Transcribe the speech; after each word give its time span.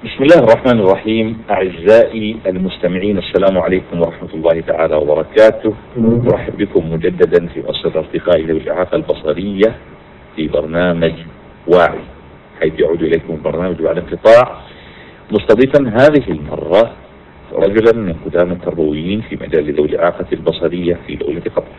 بسم 0.00 0.22
الله 0.22 0.38
الرحمن 0.38 0.80
الرحيم. 0.80 1.42
أعزائي 1.50 2.36
المستمعين 2.46 3.18
السلام 3.18 3.58
عليكم 3.58 4.00
ورحمة 4.00 4.32
الله 4.34 4.60
تعالى 4.60 4.96
وبركاته. 4.96 5.74
أرحب 6.32 6.56
بكم 6.56 6.92
مجددا 6.92 7.46
في 7.46 7.60
أسرة 7.70 8.00
أصدقائي 8.00 8.44
ذوي 8.44 8.60
الإعاقة 8.60 8.96
البصرية 8.96 9.76
في 10.36 10.48
برنامج 10.48 11.12
واعي. 11.68 12.00
حيث 12.60 12.80
يعود 12.80 13.02
إليكم 13.02 13.34
البرنامج 13.34 13.82
بعد 13.82 13.98
انقطاع. 13.98 14.60
مستضيفا 15.32 15.80
هذه 15.88 16.24
المرة 16.28 16.92
رجلا 17.52 17.92
من 18.00 18.14
قدام 18.24 18.52
التربويين 18.52 19.20
في 19.20 19.36
مجال 19.36 19.74
ذوي 19.74 19.88
الإعاقة 19.88 20.26
البصرية 20.32 20.98
في 21.06 21.16
دولة 21.16 21.42
قطر. 21.56 21.76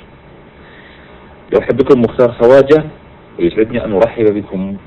يرحب 1.54 1.78
بكم 1.78 2.02
مختار 2.02 2.32
خواجة 2.32 2.84
ويسعدني 3.40 3.86
أن 3.86 3.94
أرحب 3.94 4.26
بكم 4.34 4.78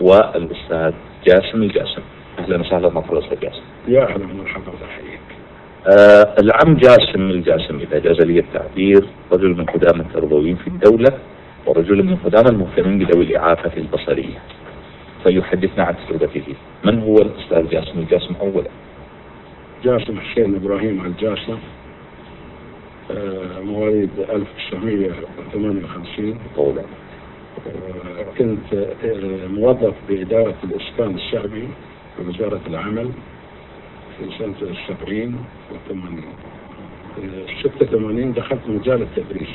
والأستاذ 0.00 0.92
جاسم 1.26 1.62
الجاسم. 1.62 2.02
أهلا 2.38 2.60
وسهلا 2.60 2.88
مرحبا 2.88 3.18
أستاذ 3.18 3.40
جاسم. 3.40 3.62
يا 3.88 4.02
أهلا 4.02 4.24
ومرحبا 4.24 4.72
احييك. 4.84 5.20
آه 5.86 6.34
العم 6.40 6.74
جاسم 6.76 7.20
الجاسم 7.30 7.78
إذا 7.78 7.98
جاز 7.98 8.20
لي 8.20 8.38
التعبير 8.40 9.04
رجل 9.32 9.56
من 9.56 9.64
قدام 9.64 10.00
التربويين 10.00 10.56
في 10.56 10.66
الدولة 10.66 11.12
ورجل 11.66 12.02
من 12.02 12.16
قدام 12.16 12.46
المهتمين 12.46 12.98
بذوي 12.98 13.24
الاعاقه 13.24 13.70
البصرية. 13.76 14.38
فيحدثنا 15.24 15.84
عن 15.84 15.94
تجربته. 16.08 16.54
من 16.84 17.02
هو 17.02 17.14
الأستاذ 17.16 17.68
جاسم 17.70 17.98
الجاسم 17.98 18.34
اولا؟ 18.40 18.68
جاسم 19.84 20.20
حسين 20.20 20.54
إبراهيم 20.54 21.06
الجاسم 21.06 21.58
آه 23.10 23.60
مواليد 23.60 24.10
1958 24.30 26.38
اولا. 26.58 26.82
كنت 28.38 28.74
آه، 28.74 29.46
موظف 29.46 29.94
بإدارة 30.08 30.54
الإسكان 30.64 31.14
الشعبي 31.14 31.68
في 32.18 32.28
وزارة 32.28 32.60
العمل 32.66 33.10
في 34.18 34.24
سنة 34.38 34.54
السبعين 34.62 35.38
والثمانين 35.72 36.32
ستة 37.60 37.86
ثمانين 37.86 38.32
دخلت 38.32 38.60
مجال 38.68 39.02
التدريس. 39.02 39.48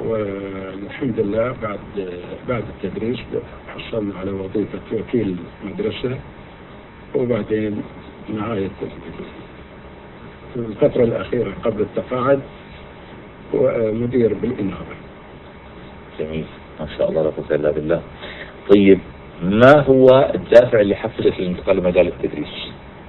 والحمد 0.00 1.20
لله 1.20 1.54
بعد 1.62 1.78
بعد 2.48 2.64
التدريس 2.68 3.18
حصلنا 3.74 4.18
على 4.18 4.30
وظيفة 4.30 4.80
وكيل 4.92 5.36
مدرسة 5.64 6.18
وبعدين 7.14 7.82
نهاية 8.28 8.70
في 10.54 10.56
الفترة 10.56 11.04
الأخيرة 11.04 11.52
قبل 11.64 11.80
التقاعد 11.82 12.40
ومدير 13.54 14.34
بالإنارة. 14.34 14.96
جميل. 16.18 16.44
ما 16.80 16.88
شاء 16.98 17.10
الله 17.10 17.22
لا 17.22 17.30
قوة 17.30 17.56
إلا 17.56 17.70
بالله. 17.70 18.02
طيب 18.68 18.98
ما 19.42 19.80
هو 19.80 20.30
الدافع 20.34 20.80
اللي 20.80 20.94
حفزك 20.94 21.40
للانتقال 21.40 21.76
لمجال 21.76 22.06
التدريس؟ 22.08 22.68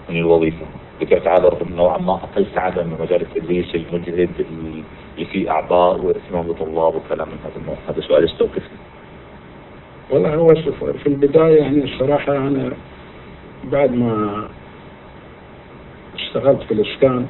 من 0.09 0.17
الوظيفة؟ 0.17 0.66
لكي 1.02 1.19
تعالى 1.19 1.52
نوعا 1.75 1.97
ما 1.97 2.13
أقل 2.13 2.45
سعادة 2.55 2.83
من 2.83 2.97
مجال 2.99 3.21
التدريس 3.21 3.75
المجهد 3.75 4.30
اللي 4.39 5.25
فيه 5.25 5.52
أعباء 5.52 5.99
واهتمام 6.05 6.47
بالطلاب 6.47 6.95
وكلام 6.95 7.27
من 7.27 7.38
هذا 7.45 7.61
النوع، 7.61 7.75
هذا 7.89 8.02
سؤال 8.02 8.25
استوقفني. 8.25 8.80
والله 10.09 10.36
هو 10.36 10.47
في 11.03 11.08
البداية 11.08 11.61
يعني 11.61 11.83
الصراحة 11.83 12.38
أنا 12.38 12.71
بعد 13.64 13.91
ما 13.91 14.47
اشتغلت 16.16 16.64
في 16.64 16.73
الإسكان 16.73 17.25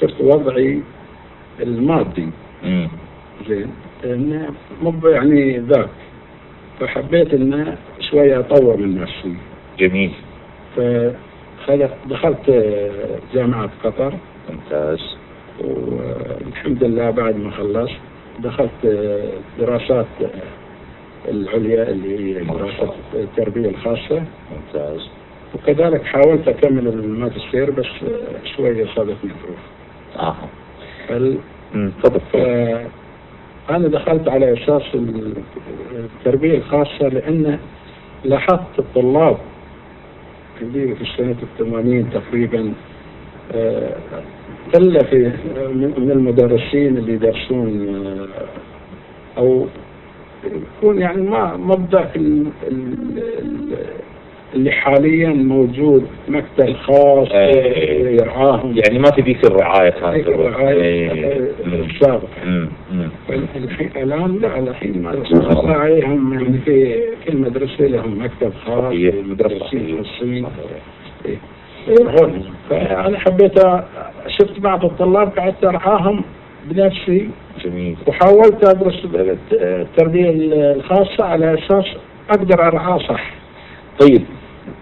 صرت 0.00 0.20
وضعي 0.20 0.82
المادي. 1.60 2.30
زين 3.48 3.70
انه 4.04 4.54
مو 4.82 5.08
يعني 5.08 5.58
ذاك. 5.58 5.88
فحبيت 6.80 7.34
انه 7.34 7.76
شوية 8.10 8.38
أطور 8.40 8.76
من 8.76 9.00
نفسي. 9.00 9.34
جميل. 9.78 10.10
فدخلت 11.66 12.50
جامعة 13.34 13.70
قطر. 13.84 14.14
ممتاز. 14.50 15.16
والحمد 15.60 16.84
لله 16.84 17.10
بعد 17.10 17.36
ما 17.36 17.50
خلصت 17.50 17.96
دخلت 18.38 18.96
دراسات 19.58 20.06
العليا 21.28 21.90
اللي 21.90 22.38
هي 22.38 22.44
دراسات 22.44 22.94
التربية 23.14 23.68
الخاصة. 23.68 24.22
ممتاز. 24.52 25.08
وكذلك 25.54 26.04
حاولت 26.04 26.48
أكمل 26.48 26.88
الماجستير 26.88 27.70
بس 27.70 27.86
شوية 28.56 28.86
صادفني 28.96 29.30
ظروف. 29.42 29.58
آه. 30.16 30.34
تفضل. 32.02 32.18
أنا 33.70 33.88
دخلت 33.88 34.28
على 34.28 34.52
أساس 34.52 34.82
التربية 35.92 36.58
الخاصة 36.58 37.08
لأن 37.08 37.58
لاحظت 38.24 38.78
الطلاب 38.78 39.36
اللي 40.62 40.94
في 40.94 41.02
السنة 41.02 41.36
الثمانين 41.42 42.10
تقريبا 42.10 42.72
قلة 44.74 45.02
في 45.02 45.32
من 45.74 46.10
المدرسين 46.10 46.96
اللي 46.98 47.12
يدرسون 47.12 47.88
آه، 47.88 48.28
أو 49.38 49.66
يكون 50.44 50.98
يعني 50.98 51.22
ما 51.22 51.56
ما 51.56 51.74
بذاك 51.74 52.20
اللي 54.54 54.70
حاليا 54.70 55.28
موجود 55.28 56.06
مكتب 56.28 56.76
خاص 56.76 57.28
إيه. 57.30 58.20
يرعاهم 58.20 58.76
يعني 58.76 58.98
ما 58.98 59.10
في 59.10 59.20
ذيك 59.20 59.44
الرعايه 59.44 59.90
كانت 59.90 60.28
الرعايه 60.28 61.10
السابقه 61.66 62.68
الآن 63.96 64.38
لا 64.38 64.58
الحين 64.58 65.02
ما 65.02 65.24
عليهم 65.74 66.32
يعني 66.34 66.58
في 66.58 67.02
كل 67.26 67.36
مدرسه 67.36 67.84
لهم 67.84 68.24
مكتب 68.24 68.52
خاص 68.66 68.94
مدرسين 69.28 70.04
خاصين 70.04 70.46
يروحون 71.88 72.44
فأنا 72.70 73.18
حبيت 73.18 73.58
شفت 74.38 74.60
بعض 74.60 74.84
الطلاب 74.84 75.38
قعدت 75.38 75.64
أرعاهم 75.64 76.24
بنفسي 76.64 77.30
جميل. 77.64 77.96
وحاولت 78.06 78.68
أدرس 78.68 79.06
التربية 79.52 80.30
الخاصة 80.72 81.24
على 81.24 81.54
أساس 81.54 81.84
أقدر 82.30 82.68
أرعاه 82.68 82.98
صح. 82.98 83.30
طيب. 84.00 84.22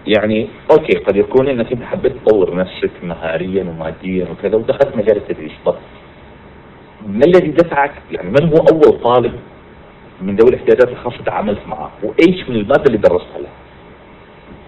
يعني 0.07 0.47
أوكي 0.71 0.97
قد 0.97 1.15
يكون 1.15 1.47
إنك 1.47 1.71
انت 1.71 1.83
حبيت 1.83 2.13
تطور 2.25 2.55
نفسك 2.55 2.91
مهاريا 3.03 3.63
وماديا 3.63 4.27
وكذا 4.31 4.55
ودخلت 4.55 4.95
مجال 4.95 5.17
التدريس. 5.17 5.51
طب 5.65 5.75
ما 7.07 7.25
الذي 7.25 7.51
دفعك؟ 7.51 7.91
يعني 8.11 8.29
من 8.29 8.43
هو 8.49 8.57
أول 8.71 8.99
طالب 9.03 9.33
من 10.21 10.35
ذوي 10.35 10.49
الاحتياجات 10.49 10.89
الخاصة 10.89 11.23
تعاملت 11.25 11.59
معه؟ 11.67 11.91
وإيش 12.03 12.49
من 12.49 12.55
المادة 12.55 12.83
اللي 12.87 12.97
درستها 12.97 13.39
له؟ 13.39 13.47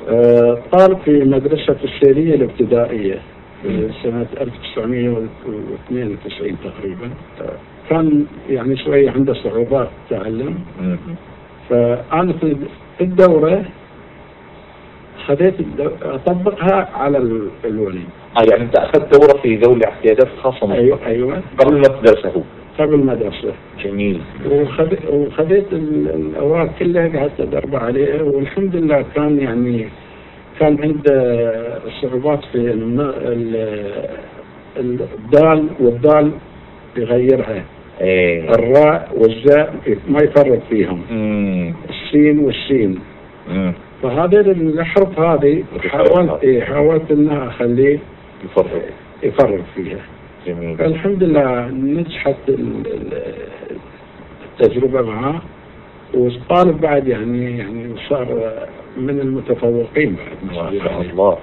أه 0.09 0.57
طالب 0.71 0.97
في 1.05 1.19
مدرسة 1.19 1.75
السيرية 1.83 2.35
الابتدائية 2.35 3.21
في 3.61 3.89
سنة 4.03 4.27
1992 4.41 6.57
تقريبا. 6.63 7.09
كان 7.89 8.25
يعني 8.49 8.77
شوية 8.77 9.11
عنده 9.11 9.33
صعوبات 9.33 9.89
تعلم. 10.09 10.59
فأنا 11.69 12.33
في 12.33 12.57
الدورة 13.01 13.65
خذيت 15.29 15.55
أطبقها 16.03 16.89
على 16.93 17.17
الولي. 17.65 18.01
آه 18.37 18.43
يعني 18.51 18.63
أنت 18.63 18.77
أخذت 18.77 19.17
دورة 19.19 19.41
في 19.41 19.55
ذوي 19.55 19.75
الاحتياجات 19.75 20.27
الخاصه 20.37 20.73
أيوه 20.73 20.99
أيوه. 21.05 21.41
قبل 21.57 21.75
ما 21.75 21.83
تدرسه. 21.83 22.43
قبل 22.79 22.97
ما 22.97 23.13
أدرسه. 23.13 23.53
جميل. 23.83 24.21
وخذيت 25.11 25.73
الأوراق 25.73 26.69
كلها 26.79 27.19
قعدت 27.19 27.39
أدرب 27.39 27.75
عليها 27.75 28.21
والحمد 28.21 28.75
لله 28.75 29.05
كان 29.15 29.39
يعني 29.39 29.87
كان 30.59 30.77
عنده 30.83 31.79
صعوبات 32.01 32.39
في 32.51 32.57
الدال 34.77 35.67
والدال 35.79 36.31
يغيرها 36.97 37.63
إيه. 38.01 38.49
الراء 38.49 39.11
والزاء 39.17 39.75
ما 40.07 40.19
يفرق 40.23 40.59
فيهم. 40.69 41.01
مم. 41.11 41.73
السين 41.89 42.39
والسين 42.39 42.99
مم. 43.49 43.73
فهذه 44.03 44.39
الاحرف 44.39 45.19
هذه 45.19 45.63
حاولت 45.87 46.43
إيه 46.43 46.63
حاولت 46.63 47.11
إنها 47.11 47.47
اخليه 47.47 47.99
يفرق. 48.45 48.89
يفرق 49.23 49.63
فيها. 49.75 49.99
جميل. 50.47 50.81
الحمد 50.81 51.23
لله 51.23 51.67
نجحت 51.67 52.35
التجربة 54.59 55.01
معاه 55.01 55.41
والطالب 56.13 56.81
بعد 56.81 57.07
يعني 57.07 57.57
يعني 57.57 57.95
صار 58.09 58.53
من 58.97 59.19
المتفوقين 59.19 60.15
بعد. 60.15 60.55
ما 60.55 60.79
شاء 60.79 61.01
الله. 61.01 61.37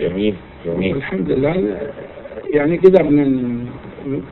جميل 0.00 0.34
جميل. 0.66 0.96
الحمد 0.96 1.30
لله. 1.30 1.76
يعني 2.54 2.76
قدرنا 2.76 3.48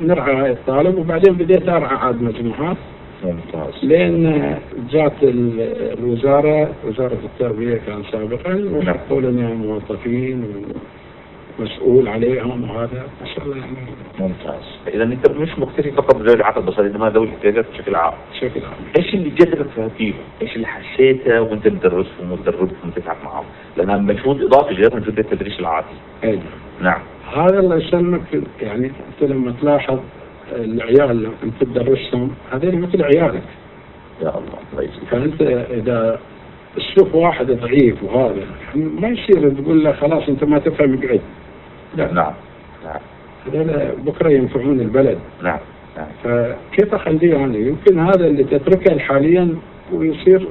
نرعى 0.01 0.35
هاي 0.35 0.51
الطالب 0.51 0.99
وبعدين 0.99 1.35
بديت 1.35 1.69
أرعى 1.69 1.97
عاد 1.97 2.23
مجموعات. 2.23 2.77
ممتاز. 3.25 3.85
لأن 3.85 4.59
جات 4.91 5.13
الوزارة 5.23 6.71
وزارة 6.85 7.19
التربية 7.25 7.81
كان 7.87 8.03
سابقا 8.13 8.71
وحطوا 8.73 9.21
لنا 9.21 9.55
موظفين 9.55 10.45
مسؤول 11.59 12.09
عليهم 12.09 12.71
وهذا. 12.71 13.07
ما 13.21 13.27
شاء 13.35 13.45
الله. 13.45 13.57
يعني 13.57 13.77
ممتاز. 14.19 14.63
اذا 14.95 15.05
أنت 15.05 15.31
مش 15.31 15.59
مكتفي 15.59 15.91
فقط 15.91 16.17
بذوي 16.17 16.35
العقل 16.35 16.61
البصري 16.61 16.87
إنما 16.87 17.11
ذوي 17.11 17.27
الاحتياجات 17.27 17.65
بشكل 17.73 17.95
عام. 17.95 18.15
بشكل 18.33 18.61
عام. 18.65 18.75
إيش 18.99 19.15
اللي 19.15 19.31
جذبك 19.31 19.67
في 19.75 19.81
هالتيم؟ 19.81 20.15
إيش 20.43 20.57
اللي 20.57 20.67
حسيته 20.67 21.43
وأنت 21.43 21.69
تدرسهم 21.69 22.33
وتدربهم 22.33 22.89
وتتعب 22.89 23.17
معهم؟ 23.25 23.45
لأنها 23.77 23.97
مجهود 23.97 24.43
إضافي 24.43 24.75
غير 24.75 24.97
مجهود 24.97 25.19
التدريس 25.19 25.61
العادي. 25.61 25.87
أي. 26.25 26.39
نعم. 26.81 27.01
هذا 27.37 27.59
الله 27.59 27.77
يسلمك 27.77 28.21
يعني 28.63 28.87
أنت 28.87 29.31
لما 29.31 29.55
تلاحظ 29.61 29.99
العيال 30.53 31.31
تدرسهم 31.61 32.31
هذول 32.53 32.77
مثل 32.79 33.03
عيالك. 33.03 33.43
يا 34.23 34.29
الله 34.39 34.89
فأنت 35.11 35.43
إذا 35.71 36.21
تشوف 36.77 37.15
واحد 37.15 37.51
ضعيف 37.51 38.03
وهذا 38.03 38.47
ما 38.75 39.09
يصير 39.09 39.51
تقول 39.51 39.85
له 39.85 39.93
خلاص 39.93 40.29
أنت 40.29 40.45
ما 40.45 40.59
تفهم 40.59 40.99
اقعد 41.03 41.21
لا 41.97 42.13
نعم 42.13 42.33
نعم. 42.85 43.01
هذول 43.47 43.93
بكرة 44.07 44.29
ينفعون 44.29 44.81
البلد. 44.81 45.19
نعم 45.43 45.59
نعم. 45.97 46.09
فكيف 46.25 46.95
أخليه 46.95 47.37
أنا 47.37 47.59
يمكن 47.59 47.99
هذا 47.99 48.27
اللي 48.27 48.45
تتركه 48.45 48.99
حاليا 48.99 49.57
ويصير 49.93 50.49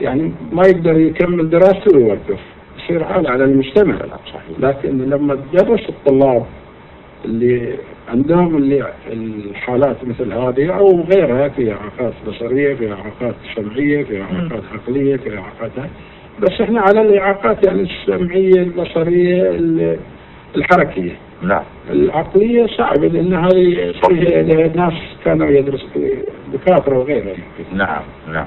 يعني 0.00 0.32
ما 0.52 0.62
يقدر 0.66 0.98
يكمل 0.98 1.50
دراسته 1.50 1.96
ويوقف. 1.96 2.40
يصير 2.78 3.04
حال 3.04 3.26
على 3.26 3.44
المجتمع. 3.44 3.96
صحيح. 4.26 4.42
لكن 4.60 5.10
لما 5.10 5.38
تدرس 5.52 5.88
الطلاب 5.88 6.46
اللي 7.24 7.74
عندهم 8.10 8.56
اللي 8.56 8.92
الحالات 9.50 9.96
مثل 10.04 10.32
هذه 10.32 10.70
أو 10.78 11.00
غيرها 11.00 11.48
في 11.48 11.72
إعاقات 11.72 12.12
بصريه 12.28 12.74
في 12.74 12.92
إعاقات 12.92 13.34
سمعية 13.56 14.04
في 14.04 14.20
إعاقات 14.22 14.62
عقلية 14.74 15.16
في 15.16 15.38
إعاقات 15.38 15.70
بس 16.42 16.60
إحنا 16.60 16.80
على 16.80 17.00
الإعاقات 17.02 17.66
يعني 17.66 17.82
السمعية 17.82 18.54
البصريه 18.62 19.50
ال- 19.50 19.98
الحركية. 20.56 21.12
نعم. 21.42 21.62
العقلية 21.90 22.66
صعبة 22.66 23.08
لأن 23.08 23.34
هذه 23.34 23.92
فيها 24.08 24.42
لها 24.42 24.76
ناس 24.76 24.92
كانوا 25.24 25.48
يدرسوا 25.50 25.88
دكاترة 26.52 26.98
وغيرها. 26.98 27.34
نعم 27.72 28.02
نعم. 28.32 28.46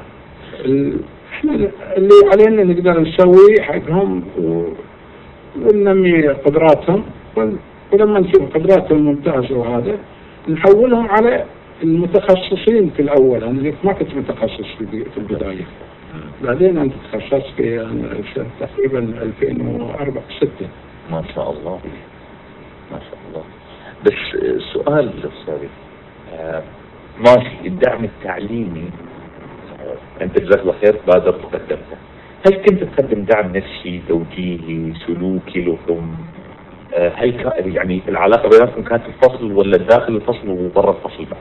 إحنا 1.33 1.53
اللي 1.97 2.09
علينا 2.33 2.63
نقدر 2.63 2.99
نسويه 2.99 3.61
حقهم 3.61 4.23
وننمي 5.57 6.27
قدراتهم. 6.27 7.03
ولما 7.93 8.19
نشوف 8.19 8.57
قدراتهم 8.57 8.97
ممتازه 8.97 9.57
وهذا 9.57 9.97
نحولهم 10.49 11.07
على 11.09 11.45
المتخصصين 11.83 12.89
في 12.89 13.01
الأول. 13.01 13.43
أنا 13.43 13.73
ما 13.83 13.93
كنت 13.93 14.15
متخصص 14.15 14.67
في 14.79 15.17
البداية. 15.17 15.65
بعدين 16.43 16.77
أنا 16.77 16.89
تخصصت 17.11 17.51
في 17.57 17.81
أنا 17.81 18.17
تقريبا 18.59 18.99
2004 18.99 20.23
6 20.41 20.49
ما 21.11 21.23
شاء 21.35 21.51
الله. 21.51 21.79
ما 22.91 22.99
شاء 22.99 23.19
الله. 23.29 23.43
بس 24.05 24.37
سؤال 24.73 25.09
استاذي 25.09 25.69
آه، 26.33 26.63
ماشي 27.19 27.67
الدعم 27.67 28.03
التعليمي 28.03 28.89
آه، 29.79 30.23
أنت 30.23 30.41
جزاك 30.41 30.59
الله 30.59 30.73
خير 30.81 30.95
بادر 31.07 31.35
وقدمته 31.35 31.97
هل 32.45 32.53
كنت 32.53 32.83
تقدم 32.83 33.23
دعم 33.23 33.55
نفسي 33.55 34.01
توجيهي 34.07 34.93
سلوكي 35.07 35.77
آه، 35.89 36.03
هل 37.15 37.31
كا- 37.43 37.53
يعني 37.67 38.01
العلاقة 38.07 38.49
بيناتكم 38.49 38.81
كانت 38.83 39.03
في 39.03 39.09
الفصل 39.09 39.51
ولا 39.51 39.77
داخل 39.77 40.15
الفصل 40.15 40.49
وبرا 40.49 40.91
الفصل 40.91 41.25
بعد؟ 41.25 41.39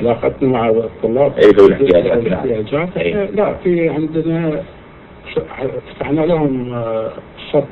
علاقتنا 0.00 0.48
مع 0.48 0.68
الطلاب؟ 0.68 1.38
أي 1.38 1.50
ذوي 1.50 1.68
الاحتياجات، 1.68 2.96
أي. 2.96 3.26
لا 3.26 3.54
في 3.54 3.88
عندنا 3.88 4.62
فتحنا 5.96 6.20
لهم 6.20 6.72
آه، 6.74 7.12
صف 7.52 7.64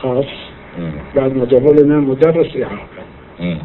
خاص. 0.00 0.24
مم. 0.78 0.90
بعد 1.16 1.36
ما 1.36 1.44
جابوا 1.44 1.72
لنا 1.72 1.96
مدرس 1.96 2.56
إعاقة. 2.56 3.58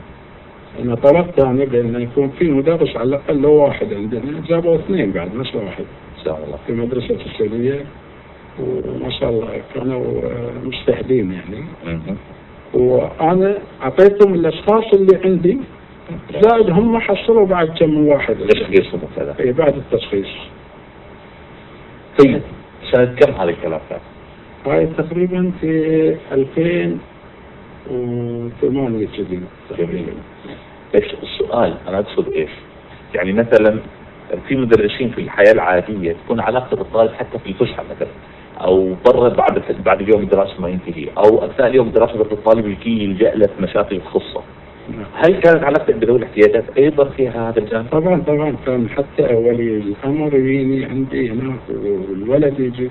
أنا 0.80 0.96
طلبت 0.96 1.40
أنا 1.40 1.66
بأن 1.66 2.02
يكون 2.02 2.30
في 2.40 2.52
مدرس 2.52 2.96
على 2.98 3.04
الأقل 3.10 3.42
لو 3.42 3.52
واحد 3.54 3.94
عندنا. 3.94 4.42
جابوا 4.48 4.76
اثنين 4.76 5.12
بعد 5.12 5.36
مش 5.36 5.56
واحد. 5.56 5.86
جزاهم 6.22 6.44
الله. 6.44 6.58
في 6.68 6.74
مدرسة 6.74 7.18
السعودية. 7.26 7.86
وما 8.60 9.10
شاء 9.20 9.30
الله 9.30 9.62
كانوا 9.76 10.22
آه، 10.24 10.52
مجتهدين 10.64 11.32
يعني. 11.32 11.66
وأنا 12.74 13.58
أعطيتهم 13.82 14.34
الأشخاص 14.34 14.94
اللي 14.94 15.20
عندي 15.26 15.60
زائد 16.42 16.70
هم 16.70 17.00
حصلوا 17.00 17.46
بعد 17.46 17.68
كم 17.68 18.08
واحد 18.08 18.36
هذا؟ 19.18 19.36
إيه، 19.40 19.52
بعد 19.52 19.76
التشخيص 19.78 20.28
طيب 22.20 22.42
سنة 22.92 23.06
كم 23.06 23.34
هذا 23.34 23.50
الكلام؟ 23.50 23.80
هاي 24.66 24.88
تقريبا 24.88 25.52
في 25.62 25.68
2008 26.32 29.08
كذي 29.08 29.40
تقريبا 29.70 30.14
إيش 30.96 31.16
السؤال 31.24 31.78
أنا 31.88 32.00
أقصد 32.00 32.28
إيش؟ 32.28 32.50
يعني 33.16 33.34
مثلا 33.34 33.80
في 34.48 34.56
مدرسين 34.56 35.10
في 35.10 35.22
الحياة 35.22 35.52
العادية 35.52 36.16
تكون 36.26 36.40
علاقه 36.40 36.82
الطالب 36.82 37.14
حتى 37.14 37.40
في 37.40 37.50
الفسحة 37.50 37.84
مثلا 37.84 38.08
أو 38.62 38.96
برا 39.06 39.30
بعد 39.30 39.64
بعد 39.86 40.02
اليوم 40.02 40.22
الدراسي 40.22 40.54
ما 40.60 40.70
ينتهي 40.70 41.08
أو 41.18 41.46
أثناء 41.46 41.70
اليوم 41.70 41.88
الدراسي 41.88 42.18
برضه 42.18 42.32
الطالب 42.32 42.68
يجي 42.68 43.04
يلجأ 43.04 43.36
له 43.36 43.48
في 43.48 43.64
مشاكل 43.64 44.02
خاصه 44.02 44.42
نعم. 44.90 45.06
هل 45.14 45.40
كانت 45.40 45.64
علاقتك 45.64 45.96
بذوي 45.96 46.18
الاحتياجات 46.18 46.64
أيضا 46.78 47.06
فيها 47.06 47.50
هذا 47.50 47.60
الجانب؟ 47.60 47.86
طبعا 47.92 48.22
طبعا 48.22 48.56
كان 48.66 48.90
حتى 48.90 49.36
ولي 49.36 49.78
الأمر 49.78 50.36
يجيني 50.36 50.86
عندي 50.86 51.32
هناك 51.32 51.60
والولد 52.10 52.60
يجي 52.60 52.90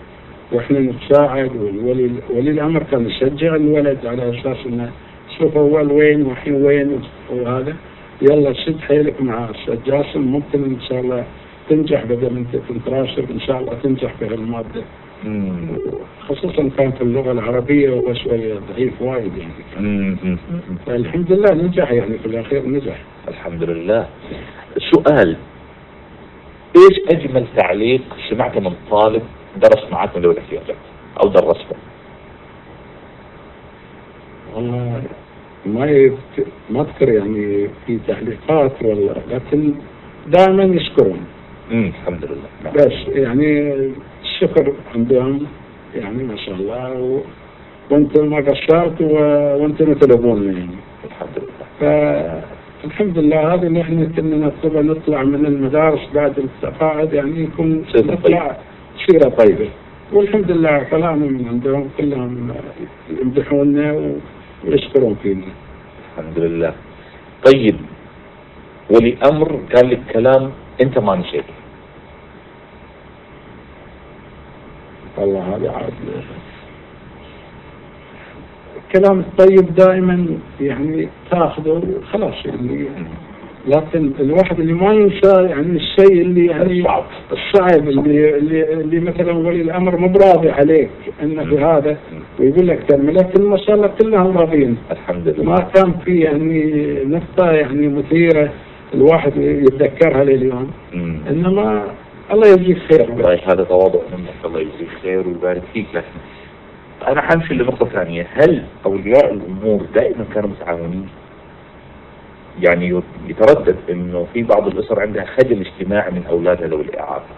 وإحنا 0.52 0.80
نتساعد 0.80 1.56
والولي 1.56 2.10
ولي 2.30 2.50
الأمر 2.50 2.82
كان 2.90 3.06
يشجع 3.06 3.56
الولد 3.56 4.06
على 4.06 4.30
أساس 4.30 4.66
إنه 4.66 4.90
شوف 5.38 5.56
أول 5.56 5.92
وين 5.92 6.22
والحين 6.26 6.64
وين 6.64 7.00
وهذا 7.30 7.76
يلا 8.22 8.52
شد 8.52 8.80
حيلك 8.80 9.22
مع 9.22 9.50
أستاذ 9.50 9.78
جاسم 9.86 10.20
ممكن 10.20 10.64
إن 10.64 10.80
شاء 10.88 11.00
الله 11.00 11.24
تنجح 11.72 12.04
بدل 12.04 12.44
كنت 12.68 12.88
راسب 12.88 13.30
إن 13.30 13.40
شاء 13.40 13.60
الله 13.60 13.74
تنجح 13.82 14.14
في 14.18 14.26
هالمادة. 14.26 14.82
خصوصا 16.28 16.70
كان 16.78 16.90
في 16.92 17.02
اللغة 17.02 17.32
العربية 17.32 17.90
هو 17.90 18.14
شوية 18.14 18.54
ضعيف 18.72 19.02
وايد 19.02 19.32
يعني. 19.36 20.16
فالحمد 20.86 21.32
لله 21.32 21.54
نجح 21.54 21.90
يعني 21.90 22.18
في 22.18 22.26
الأخير 22.26 22.68
نجح. 22.68 22.96
الحمد 23.28 23.62
لله. 23.62 24.06
سؤال. 24.78 25.36
إيش 26.76 26.98
أجمل 27.16 27.46
تعليق 27.56 28.00
سمعته 28.30 28.60
من 28.60 28.72
طالب 28.90 29.22
درس 29.56 29.92
معك 29.92 30.16
من 30.16 30.22
ذوي 30.22 30.32
الاحتياجات 30.32 30.76
أو 31.22 31.28
درسته؟ 31.28 31.76
والله 34.54 35.02
ما 35.66 35.86
يت- 35.86 36.46
ما 36.70 36.80
أذكر 36.80 37.08
يعني 37.08 37.68
في 37.86 37.98
تعليقات 38.08 38.72
ولا 38.82 39.14
لكن 39.30 39.74
دائما 40.26 40.62
يشكرون. 40.64 41.20
امم 41.70 41.86
الحمد 42.02 42.24
لله. 42.24 42.72
بس 42.74 42.92
يعني 43.08 43.72
الشكر 44.22 44.72
عندهم 44.94 45.46
يعني 45.94 46.22
ما 46.24 46.36
شاء 46.36 46.54
الله 46.54 46.92
و... 47.00 47.20
وأنتم 47.90 48.26
ما 48.30 48.36
قصرت 48.36 49.00
و... 49.00 49.14
وأنتم 49.62 49.92
تلبون 49.94 50.42
يعني. 50.46 50.68
الحمد 51.04 51.36
لله. 51.38 52.42
فالحمد 52.82 53.18
لله 53.18 53.54
هذا 53.54 53.66
اللي 53.66 53.80
إحنا 53.80 54.04
كنا 54.16 54.36
نطلبه 54.46 54.80
نطلع 54.82 55.22
من 55.22 55.46
المدارس 55.46 56.00
بعد 56.14 56.38
التقاعد 56.38 57.12
يعني 57.12 57.42
يكون 57.42 57.84
سيرة 57.92 58.12
نطلع 58.12 58.56
سيره 59.06 59.28
طيبه 59.28 59.68
والحمد 60.12 60.50
لله 60.50 60.86
طلعنا 60.90 61.26
من 61.26 61.48
عندهم 61.48 61.88
كلهم 61.98 62.54
يمدحونا 63.22 63.92
و- 63.92 64.16
ويشكرون 64.68 65.16
فينا. 65.22 65.44
الحمد 66.18 66.38
لله. 66.38 66.72
طيب 67.44 67.76
ولي 68.90 69.16
أمر 69.30 69.60
قال 69.74 69.90
لك 69.90 70.00
كلام 70.12 70.50
أنت 70.82 70.98
ما 70.98 71.16
نسيته 71.16 71.54
والله 75.18 75.56
هذا 75.56 75.70
عاد. 75.70 75.92
الكلام 78.86 79.20
الطيب 79.20 79.74
دائما 79.74 80.26
يعني 80.60 81.08
تاخذه 81.30 81.82
خلاص 82.12 82.34
يعني 82.46 82.86
لكن 83.68 84.12
الواحد 84.20 84.60
اللي 84.60 84.72
ما 84.72 84.92
ينسى 84.92 85.42
يعني 85.42 85.76
الشيء 85.76 86.20
اللي 86.22 86.46
يعني 86.46 86.80
الصعب. 86.80 87.04
الصعب 87.32 87.88
اللي 87.88 88.36
اللي, 88.38 88.72
اللي 88.72 89.00
مثلا 89.00 89.32
ولي 89.32 89.60
الأمر 89.62 89.96
مو 89.96 90.08
براضي 90.08 90.50
عليك 90.50 90.90
إنه 91.22 91.44
في 91.44 91.58
هذا 91.58 91.96
ويقول 92.40 92.68
لك 92.68 92.86
كلمه 92.90 93.12
لكن 93.12 93.42
ما 93.42 93.56
شاء 93.56 93.74
الله 93.74 93.90
كلهم 94.02 94.38
راضيين. 94.38 94.76
الحمد 94.90 95.28
لله. 95.28 95.44
ما 95.44 95.58
كان 95.74 95.92
في 96.04 96.18
يعني 96.20 96.94
نقطة 97.04 97.50
يعني 97.50 97.88
مثيرة 97.88 98.50
الواحد 98.94 99.36
يتذكرها 99.36 100.24
لليوم. 100.24 100.70
انما 101.30 101.84
الله 102.32 102.48
يجزيك 102.48 102.78
خير 102.78 103.10
والله 103.10 103.40
هذا 103.46 103.64
تواضع 103.64 104.00
منك 104.18 104.34
الله 104.44 104.60
يجزيك 104.60 104.88
خير 105.02 105.28
ويبارك 105.28 105.62
فيك 105.72 105.86
لكن 105.94 106.06
أنا 107.08 107.20
حمشي 107.20 107.54
لنقطة 107.54 107.86
ثانية 107.86 108.26
هل 108.34 108.62
أولياء 108.86 109.32
الأمور 109.34 109.86
دائما 109.94 110.24
كانوا 110.34 110.48
متعاونين؟ 110.48 111.08
يعني 112.60 113.02
يتردد 113.28 113.76
إنه 113.90 114.26
في 114.34 114.42
بعض 114.42 114.66
الأسر 114.66 115.00
عندها 115.00 115.24
خجل 115.24 115.60
اجتماعي 115.66 116.10
من 116.10 116.22
اولادها 116.30 116.68
ذوي 116.68 116.82
الإعاقة. 116.82 117.34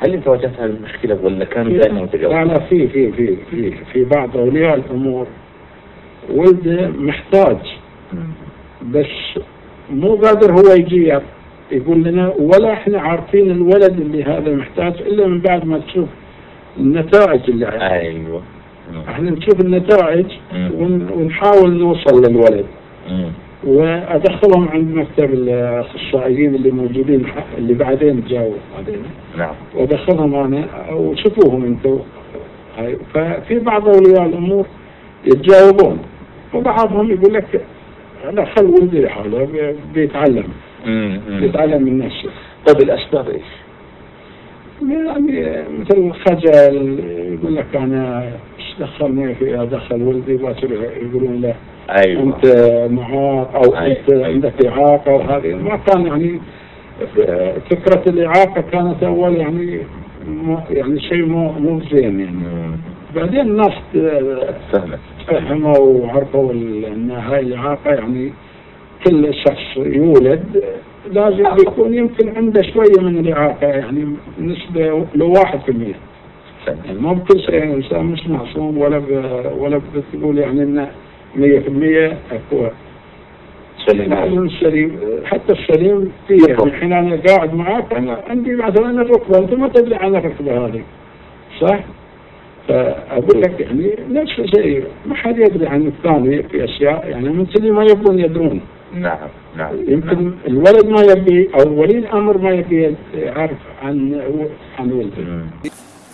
هل 0.00 0.14
أنت 0.14 0.28
واجهت 0.28 0.60
هذه 0.60 0.70
المشكلة 0.70 1.18
ولا 1.22 1.44
كانوا 1.44 1.72
دائما 1.72 1.98
لا 1.98 2.02
متجاوبين؟ 2.02 2.44
لا 2.44 2.58
في 2.58 2.88
في 2.88 3.12
في 3.12 3.36
في 3.50 3.72
في 3.92 4.04
بعض 4.04 4.36
أولياء 4.36 4.74
الأمور 4.74 5.26
ولده 6.30 6.88
محتاج 6.88 7.58
بس 8.82 9.40
مو 9.90 10.14
قادر 10.14 10.52
هو 10.52 10.74
يجي 10.78 11.18
يقول 11.72 12.04
لنا 12.04 12.32
ولا 12.38 12.72
إحنا 12.72 13.00
عارفين 13.00 13.50
الولد 13.50 14.00
اللي 14.00 14.24
هذا 14.24 14.54
محتاج 14.54 14.94
إلا 15.00 15.26
من 15.26 15.40
بعد 15.40 15.66
ما 15.66 15.78
تشوف 15.78 16.08
النتائج 16.80 17.40
اللي 17.48 17.66
عندهم 17.66 17.82
أيوه. 17.82 18.42
إحنا 19.08 19.30
نشوف 19.30 19.60
النتائج 19.60 20.26
ونحاول 21.16 21.78
نوصل 21.78 22.24
للولد. 22.24 22.64
وأدخلهم 23.64 24.68
عند 24.68 24.94
مكتب 24.94 25.34
الأخصائيين 25.34 26.54
اللي 26.54 26.70
موجودين 26.70 27.26
اللي 27.58 27.74
بعدين 27.74 28.22
جاوا 28.28 28.54
بعدين 28.76 29.02
نعم. 29.38 29.54
وأدخلهم 29.74 30.34
أنا 30.34 30.66
وشوفوهم 30.92 31.64
أنتم. 31.64 31.98
ففي 33.14 33.58
بعض 33.58 33.88
أولياء 33.88 34.26
الأمور 34.26 34.66
يتجاوبون. 35.26 35.98
وبعضهم 36.54 37.10
يقول 37.10 37.34
لك 37.34 37.62
لا 38.32 38.44
خل 38.44 38.64
ولدي 38.64 39.00
لحاله 39.02 39.44
بي- 39.44 39.76
بيتعلم. 39.94 40.44
بيتعلم 41.40 41.82
من 41.82 41.98
نفسه 41.98 42.28
طيب 42.66 42.80
الأسباب 42.80 43.28
إيش؟ 43.28 43.42
يعني 44.88 45.62
مثل 45.80 46.12
خجل 46.12 46.98
يقول 47.32 47.56
لك 47.56 47.76
أنا 47.76 48.22
إيش 48.58 48.74
دخلني 48.80 49.34
في 49.34 49.62
ادخل 49.62 50.02
ولدي 50.02 50.36
باكر 50.36 50.68
يقولون 51.02 51.40
له 51.40 51.54
أيوه 51.90 52.22
أنت 52.22 52.46
معاق 52.90 53.54
أو 53.54 53.76
أيوة. 53.76 53.96
أنت 53.98 54.10
عندك 54.24 54.66
إعاقة 54.66 55.12
وهذه 55.12 55.54
ما 55.54 55.76
كان 55.76 56.06
يعني 56.06 56.40
فكرة 57.70 58.02
الإعاقة 58.10 58.60
كانت 58.72 59.02
أول 59.02 59.36
يعني 59.36 59.80
مو 60.28 60.58
يعني 60.70 61.00
شيء 61.00 61.24
مو 61.26 61.52
مو 61.52 61.80
زين 61.92 62.20
يعني. 62.20 62.36
بعدين 63.16 63.40
الناس 63.40 63.72
فهمت 64.72 64.98
فهموا 65.30 65.78
وعرفوا 65.78 66.52
إن 66.52 67.10
هاي 67.10 67.40
الإعاقة 67.40 67.90
يعني 67.90 68.32
كل 69.06 69.34
شخص 69.34 69.76
يولد 69.76 70.64
لازم 71.12 71.46
يكون 71.66 71.94
يمكن 71.94 72.36
عنده 72.36 72.62
شوية 72.62 73.00
من 73.00 73.18
الإعاقة 73.18 73.66
يعني 73.66 74.16
نسبة 74.40 75.06
لو 75.14 75.34
1% 75.34 75.40
فهمت. 76.66 76.84
يعني 76.84 76.98
مو 76.98 77.14
بكل 77.14 77.40
شيء 77.40 77.62
الانسان 77.64 78.04
مش 78.04 78.26
معصوم 78.26 78.78
ولا 78.78 78.98
ب... 78.98 79.04
ولا 79.58 79.80
بتقول 79.94 80.38
يعني 80.38 80.62
إنه 80.62 80.90
100% 81.36 81.38
أكو. 82.32 82.66
سليم. 83.86 84.12
السليم 84.44 85.00
حتى 85.24 85.52
السليم 85.52 86.12
فيه 86.28 86.38
يعني 86.48 86.62
الحين 86.62 86.92
أنا 86.92 87.20
قاعد 87.28 87.54
معاك 87.54 87.92
أنا 87.92 88.20
عندي 88.28 88.54
مثلا 88.56 89.02
الركبة 89.02 89.38
أنت 89.38 89.54
ما 89.54 89.68
تدري 89.68 89.94
عن 89.94 90.16
الركبة 90.16 90.66
هذه 90.66 90.82
صح؟ 91.60 91.80
فاقول 92.68 93.42
لك 93.42 93.60
يعني 93.60 93.96
نفس 94.10 94.38
الشيء 94.38 94.84
ما 95.06 95.14
حد 95.14 95.38
يدري 95.38 95.66
عن 95.66 95.86
الثاني 95.86 96.42
في 96.42 96.64
أشياء 96.64 97.08
يعني 97.08 97.28
من 97.28 97.46
اللي 97.56 97.70
ما 97.70 97.84
يبون 97.84 98.18
يدرون. 98.18 98.60
نعم 98.94 99.28
نعم. 99.56 99.74
يمكن 99.88 100.34
الولد 100.46 100.86
ما 100.86 101.00
يبي 101.00 101.50
أو 101.54 101.80
ولي 101.80 101.98
الأمر 101.98 102.38
ما 102.38 102.50
يبي 102.50 102.96
يعرف 103.14 103.58
عن 103.82 104.20
عن 104.78 104.92
ولده 104.92 105.22
مم. 105.22 105.50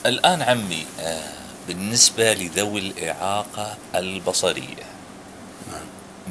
الآن 0.06 0.42
عمي 0.42 0.82
آه، 1.00 1.68
بالنسبة 1.68 2.32
لذوي 2.32 2.80
الإعاقة 2.80 3.66
البصرية 3.94 4.84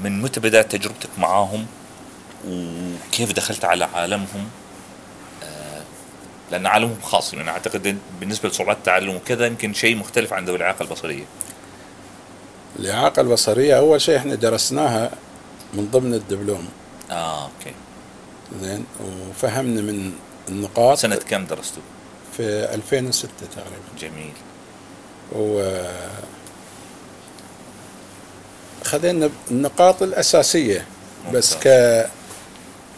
من 0.03 0.22
متى 0.22 0.39
بدأت 0.39 0.72
تجربتك 0.72 1.10
معاهم؟ 1.20 1.65
وكيف 2.48 3.34
دخلت 3.34 3.65
على 3.65 3.88
عالمهم؟ 3.94 4.46
لأن 6.53 6.65
عالمهم 6.65 7.01
خاص 7.01 7.33
يعني 7.33 7.50
أعتقد 7.50 7.88
إن 7.88 7.98
بالنسبة 8.19 8.50
لصعوبات 8.50 8.77
التعلم 8.77 9.15
وكذا 9.15 9.45
يمكن 9.45 9.74
شيء 9.74 9.95
مختلف 9.95 10.33
عن 10.33 10.45
ذوي 10.45 10.55
الإعاقة 10.57 10.83
البصرية. 10.83 11.24
الإعاقة 12.79 13.22
البصرية 13.22 13.77
أول 13.77 14.01
شيء 14.01 14.17
إحنا 14.17 14.36
درسناها 14.36 15.12
من 15.74 15.89
ضمن 15.91 16.13
الدبلوم. 16.13 16.67
آه 17.12 17.43
أوكي. 17.43 17.74
زين؟ 18.62 18.86
وفهمنا 19.29 19.81
من 19.81 20.13
النقاط. 20.50 20.98
سنة 20.98 21.15
كم 21.15 21.45
درستوا؟ 21.45 21.83
في 22.38 22.43
2006 22.74 23.29
تقريبا. 23.55 23.77
جميل. 24.00 24.33
و 25.31 25.74
خذينا 28.83 29.29
النقاط 29.51 30.03
الأساسية 30.03 30.86
بس 31.33 31.53
ممتاز. 31.53 32.07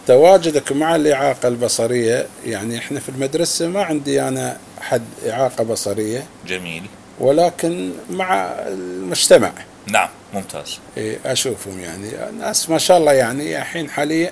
كتواجدك 0.05 0.71
مع 0.71 0.95
الإعاقة 0.95 1.47
البصرية 1.47 2.27
يعني 2.45 2.77
إحنا 2.77 2.99
في 2.99 3.09
المدرسة 3.09 3.67
ما 3.67 3.83
عندي 3.83 4.21
أنا 4.21 4.57
حد 4.81 5.03
إعاقة 5.29 5.63
بصرية. 5.63 6.25
جميل. 6.47 6.83
ولكن 7.19 7.91
مع 8.09 8.43
المجتمع. 8.67 9.51
نعم 9.87 10.09
ممتاز. 10.33 10.79
إيه، 10.97 11.19
أشوفهم 11.25 11.79
يعني. 11.79 12.11
ناس 12.39 12.69
ما 12.69 12.77
شاء 12.77 12.97
الله 12.97 13.13
يعني 13.13 13.57
الحين 13.57 13.89
حاليا 13.89 14.31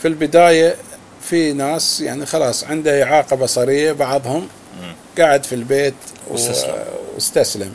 في 0.00 0.08
البداية 0.08 0.76
في 1.22 1.52
ناس 1.52 2.00
يعني 2.00 2.26
خلاص 2.26 2.64
عنده 2.64 3.02
إعاقة 3.02 3.36
بصرية 3.36 3.92
بعضهم 3.92 4.48
مم. 4.82 4.94
قاعد 5.18 5.44
في 5.44 5.54
البيت 5.54 5.94
واستسلم. 6.28 6.74
واستسلم. 7.14 7.72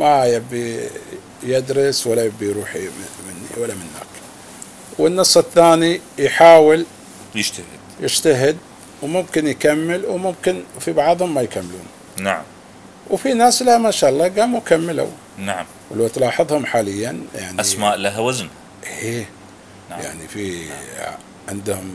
ما 0.00 0.24
يبي 0.26 0.80
يدرس 1.42 2.06
ولا 2.06 2.24
يبي 2.24 2.46
يروح 2.48 2.74
مني 2.76 3.62
ولا 3.62 3.74
من 3.74 3.80
هناك. 3.80 4.11
والنص 4.98 5.36
الثاني 5.36 6.00
يحاول 6.18 6.86
يجتهد. 7.34 7.64
يجتهد 8.00 8.56
وممكن 9.02 9.46
يكمل 9.46 10.06
وممكن 10.06 10.62
في 10.80 10.92
بعضهم 10.92 11.34
ما 11.34 11.40
يكملون. 11.40 11.86
نعم. 12.16 12.42
وفي 13.10 13.34
ناس 13.34 13.62
لا 13.62 13.78
ما 13.78 13.90
شاء 13.90 14.10
الله 14.10 14.28
قاموا 14.28 14.60
كملوا. 14.60 15.10
نعم. 15.38 15.66
ولو 15.90 16.08
تلاحظهم 16.08 16.66
حاليا 16.66 17.20
يعني 17.34 17.60
أسماء 17.60 17.96
لها 17.96 18.18
وزن. 18.18 18.48
إيه. 18.86 19.28
نعم. 19.90 20.00
يعني 20.00 20.28
في 20.28 20.66
عندهم 21.48 21.94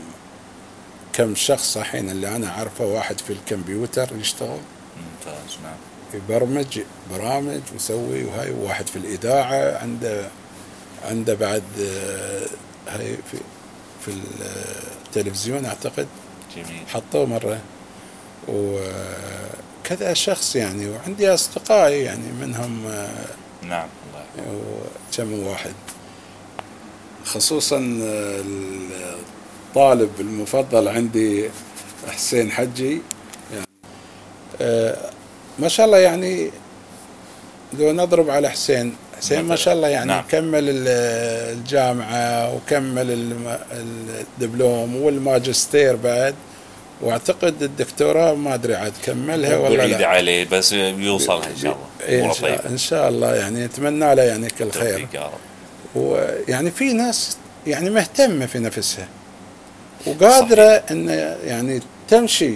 كم 1.12 1.34
شخص 1.34 1.76
الحين 1.76 2.10
اللي 2.10 2.36
أنا 2.36 2.48
أعرفه 2.48 2.84
واحد 2.84 3.20
في 3.20 3.32
الكمبيوتر 3.32 4.08
يشتغل. 4.20 4.58
ممتاز 4.96 5.58
نعم. 5.62 5.76
يبرمج 6.14 6.80
برامج 7.10 7.60
ويسوي 7.72 8.24
وهاي 8.24 8.50
وواحد 8.50 8.86
في 8.86 8.96
الإذاعة 8.96 9.78
عنده 9.78 10.28
عنده 11.04 11.34
بعد 11.34 11.62
هاي 12.88 13.16
في 13.30 13.38
في 14.04 14.12
التلفزيون 15.06 15.64
أعتقد 15.64 16.06
جميل. 16.56 16.86
حطوه 16.88 17.26
مرة. 17.26 17.60
وكذا 18.48 20.12
شخص 20.14 20.56
يعني 20.56 20.90
وعندي 20.90 21.34
أصدقائي 21.34 22.02
يعني 22.02 22.32
منهم 22.40 22.84
نعم 23.62 23.88
الله 24.10 24.54
وكم 25.18 25.32
واحد. 25.46 25.72
خصوصا 27.24 27.78
الطالب 29.68 30.10
المفضل 30.20 30.88
عندي 30.88 31.50
حسين 32.08 32.50
حجي. 32.52 33.02
يعني 33.52 33.66
آه، 34.60 35.10
ما 35.58 35.68
شاء 35.68 35.86
الله 35.86 35.98
يعني 35.98 36.50
لو 37.78 37.92
نضرب 37.92 38.30
على 38.30 38.48
حسين 38.48 38.96
حسين 39.18 39.44
ما 39.44 39.56
شاء 39.56 39.74
الله 39.74 39.88
يعني 39.88 40.06
نعم. 40.08 40.24
كمل 40.30 40.68
ال- 40.68 40.88
الجامعة 41.58 42.54
وكمل 42.54 43.06
الدبلوم 44.40 44.96
والماجستير 44.96 45.96
بعد. 45.96 46.34
وأعتقد 47.00 47.62
الدكتوراه 47.62 48.34
ما 48.34 48.54
أدري 48.54 48.74
عاد 48.74 48.92
كملها 49.04 49.56
ولا 49.56 49.76
بعيد 49.76 50.02
عليه 50.02 50.44
بس 50.44 50.74
بيوصلها 50.74 51.46
إن 51.50 51.56
شاء 51.56 51.72
الله. 51.72 52.18
اموره 52.18 52.28
إن 52.30 52.34
شاء, 52.34 52.42
طيبه 52.56 52.68
إن 52.70 52.78
شاء 52.78 53.08
الله 53.08 53.34
يعني 53.34 53.64
أتمنى 53.64 54.14
له 54.14 54.22
يعني 54.22 54.48
كل 54.48 54.70
خير. 54.70 55.08
يا 55.14 55.20
رب. 55.24 55.32
ويعني 55.94 56.70
في 56.70 56.92
ناس 56.92 57.36
يعني 57.66 57.90
مهتمة 57.90 58.46
في 58.46 58.58
نفسها. 58.58 59.08
وقادرة 60.06 60.62
إن 60.90 61.08
يعني 61.44 61.80
تمشي. 62.08 62.54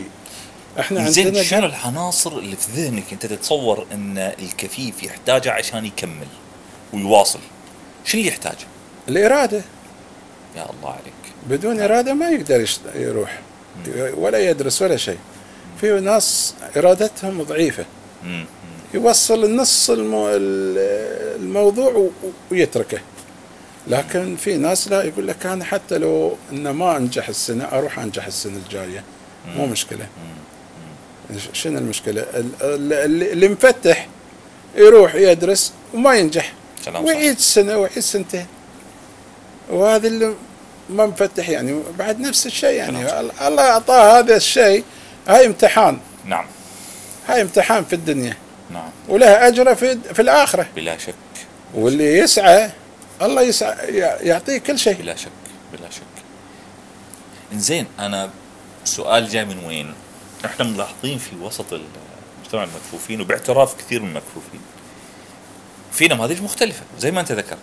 إحنا 0.81 1.11
زين 1.11 1.27
عندنا 1.27 1.43
شنو 1.43 1.67
العناصر 1.67 2.39
اللي 2.39 2.57
في 2.57 2.67
ذهنك 2.83 3.05
أنت 3.13 3.27
تتصور 3.27 3.87
إن 3.93 4.19
الكفيف 4.19 5.03
يحتاجها 5.03 5.53
عشان 5.53 5.85
يكمل؟ 5.85 6.27
ويواصل. 6.93 7.39
شو 8.05 8.17
اللي 8.19 8.29
يحتاجه؟ 8.29 8.67
الإرادة. 9.09 9.63
يا 10.57 10.63
الله 10.71 10.91
عليك. 10.91 11.35
بدون 11.49 11.81
إرادة 11.81 12.15
ما 12.15 12.29
يقدر 12.29 12.69
يروح. 12.95 13.41
ولا 14.15 14.51
يدرس 14.51 14.83
ولا 14.83 14.97
شيء. 14.97 15.19
في 15.81 16.01
ناس 16.01 16.55
إرادتهم 16.77 17.43
ضعيفة. 17.43 17.85
مم. 18.25 18.45
يوصل 18.95 19.45
النص 19.45 19.91
المو... 19.91 20.29
ال- 20.29 21.43
الموضوع 21.43 22.11
ويتركه. 22.51 22.99
لكن 23.89 24.37
في 24.37 24.57
ناس 24.57 24.89
لا 24.89 25.03
يقول 25.03 25.29
لك 25.29 25.47
أنا 25.47 25.65
حتى 25.65 25.99
لو 25.99 26.37
ان 26.53 26.71
ما 26.71 26.97
أنجح 26.97 27.29
السنة 27.29 27.65
أروح 27.65 27.99
أنجح 27.99 28.27
السنة 28.27 28.57
الجاية. 28.57 29.03
مو 29.57 29.67
مشكلة. 29.67 30.07
شنو 31.53 31.79
المشكلة؟ 31.79 32.23
ال- 32.23 32.51
ال- 32.63 32.93
اللي 32.93 33.33
اللي 33.33 33.49
مفتح 33.49 34.09
يروح 34.77 35.15
يدرس 35.15 35.73
وما 35.95 36.15
ينجح. 36.15 36.53
كلام 36.85 37.07
صح. 37.07 37.09
ويعيد 37.09 37.39
سنة 37.39 37.77
ويعيد 37.77 37.99
سنتين. 37.99 38.47
وهذا 39.71 40.07
اللي 40.07 40.35
ما 40.91 41.07
مفتح 41.07 41.49
يعني 41.49 41.83
بعد 41.99 42.21
نفس 42.21 42.47
الشيء 42.47 42.71
يعني. 42.71 43.05
كلام 43.05 43.31
الله 43.43 43.63
أعطاه 43.63 44.19
هذا 44.19 44.37
الشيء. 44.37 44.85
هاي 45.29 45.47
امتحان. 45.47 45.99
نعم. 46.25 46.47
هاي 47.29 47.43
امتحان 47.43 47.85
في 47.85 47.93
الدنيا. 47.93 48.37
نعم. 48.71 48.91
وله 49.09 49.49
اجره 49.49 49.75
في 49.75 49.99
في 50.15 50.23
الآخرة. 50.23 50.67
بلا 50.77 50.99
شك. 50.99 51.15
واللي 51.75 52.19
يسعى 52.19 52.71
الله 53.23 53.43
يسعى 53.43 53.77
يعطيه 54.21 54.59
كل 54.59 54.79
شيء. 54.79 54.95
بلا 54.95 55.17
شك 55.17 55.31
بلا 55.73 55.91
شك. 55.91 56.03
إنزين 57.53 57.87
أنا 57.99 58.31
سؤال 58.85 59.29
جاي 59.29 59.45
من 59.45 59.65
وين؟ 59.65 59.95
إحنا 60.45 60.65
ملاحظين 60.65 61.19
في 61.19 61.37
وسط 61.37 61.73
المجتمع 61.73 62.03
مجتمع 62.45 62.65
المكفوفين 62.65 63.21
وباعتراف 63.21 63.75
كثير 63.75 64.03
من 64.03 64.09
المكفوفين. 64.09 64.61
في 65.93 66.09
نماذج 66.09 66.43
مختلفة 66.43 66.83
زي 66.99 67.11
ما 67.11 67.21
أنت 67.21 67.33
ذكرت 67.33 67.59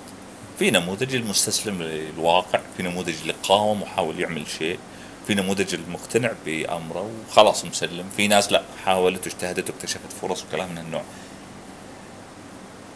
في 0.59 0.71
نموذج 0.71 1.15
المستسلم 1.15 1.83
للواقع 1.83 2.59
في 2.77 2.83
نموذج 2.83 3.15
اللي 3.21 3.33
قاوم 3.43 3.81
وحاول 3.81 4.19
يعمل 4.19 4.43
شيء 4.59 4.79
في 5.27 5.33
نموذج 5.35 5.73
المقتنع 5.75 6.31
بأمره 6.45 7.09
وخلاص 7.29 7.65
مسلم 7.65 8.05
في 8.17 8.27
ناس 8.27 8.51
لا 8.51 8.61
حاولت 8.85 9.27
واجتهدت 9.27 9.69
واكتشفت 9.69 10.13
فرص 10.21 10.43
وكلام 10.43 10.69
من 10.69 10.77
هالنوع 10.77 11.01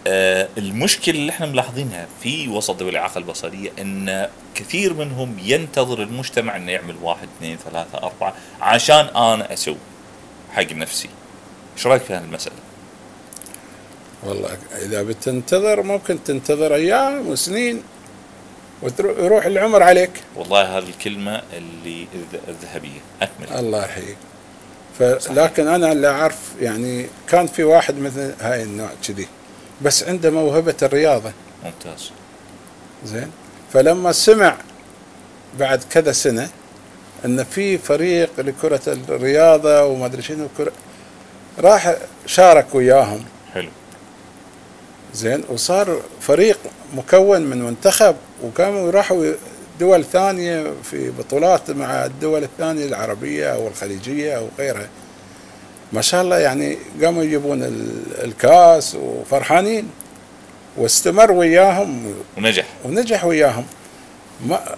آه 0.08 0.50
المشكلة 0.58 1.16
اللي 1.16 1.32
إحنا 1.32 1.46
ملاحظينها 1.46 2.08
في 2.24 2.48
وسط 2.50 2.80
ذوي 2.82 2.90
الإعاقة 2.92 3.18
البصرية 3.18 3.72
إن 3.82 4.30
كثير 4.56 4.94
منهم 4.94 5.38
ينتظر 5.44 6.04
المجتمع 6.04 6.56
إنه 6.56 6.72
يعمل 6.72 6.96
واحد 7.02 7.28
اثنين 7.38 7.58
ثلاثة 7.58 7.98
أربعة 7.98 8.34
عشان 8.62 9.06
أنا 9.06 9.54
أسوي 9.54 9.78
حق 10.54 10.72
نفسي. 10.72 11.10
إيش 11.78 11.88
رأيك 11.88 12.02
في 12.02 12.14
هذه 12.14 12.24
المسألة؟ 12.24 12.56
والله 14.28 14.58
إذا 14.82 15.04
بتنتظر 15.04 15.84
ممكن 15.84 16.24
تنتظر 16.24 16.76
أيام 16.76 17.28
وسنين 17.28 17.84
ويروح 18.82 19.46
العمر 19.46 19.84
عليك. 19.84 20.12
والله 20.36 20.78
هذه 20.78 20.90
الكلمة 20.90 21.42
اللي 21.58 22.08
الذ- 22.16 22.50
الذهبية. 22.50 23.00
أكمل. 23.22 23.60
الله 23.60 23.84
يحييك. 23.86 24.18
فلكن 25.00 25.68
أنا 25.68 25.92
اللي 25.92 26.08
أعرف 26.08 26.38
يعني 26.62 27.06
كان 27.28 27.48
في 27.48 27.64
واحد 27.64 27.98
مثل 28.00 28.34
هاي 28.42 28.64
النوع 28.64 28.90
كذي 29.08 29.28
بس 29.82 30.04
عنده 30.04 30.30
موهبة 30.30 30.76
الرياضة. 30.84 31.32
ممتاز. 31.64 32.12
زين؟ 33.06 33.32
فلما 33.74 34.12
سمع 34.12 34.56
بعد 35.60 35.84
كذا 35.90 36.12
سنة 36.12 36.50
إن 37.26 37.44
في 37.44 37.78
فريق 37.78 38.30
لكرة 38.38 38.82
الرياضة 39.10 39.84
وما 39.86 40.06
أدري 40.06 40.22
شنو 40.22 40.48
راح 41.60 41.96
شارك 42.26 42.76
وياهم. 42.76 43.26
حلو. 43.54 43.70
زين. 45.14 45.44
وصار 45.50 46.02
فريق 46.22 46.60
مكون 46.96 47.42
من 47.42 47.62
منتخب 47.62 48.16
وكانوا 48.44 48.92
راحوا 48.92 49.26
دول 49.80 50.04
ثانية 50.06 50.74
في 50.84 51.10
بطولات 51.12 51.72
مع 51.72 52.06
الدول 52.06 52.44
الثانية 52.44 52.86
العربية 52.86 53.54
أو 53.54 53.68
الخليجية 53.68 54.38
أو 54.38 54.48
غيرها. 54.60 54.88
ما 55.94 56.02
شاء 56.02 56.22
الله 56.22 56.38
يعني 56.40 56.78
قاموا 57.04 57.24
يجيبون 57.24 57.64
ال- 57.64 58.24
الكاس 58.24 58.96
وفرحانين. 58.96 59.88
واستمر 60.78 61.32
وياهم 61.32 62.14
ونجح. 62.38 62.66
ونجح 62.86 63.26
وياهم. 63.26 63.66
ما 64.48 64.76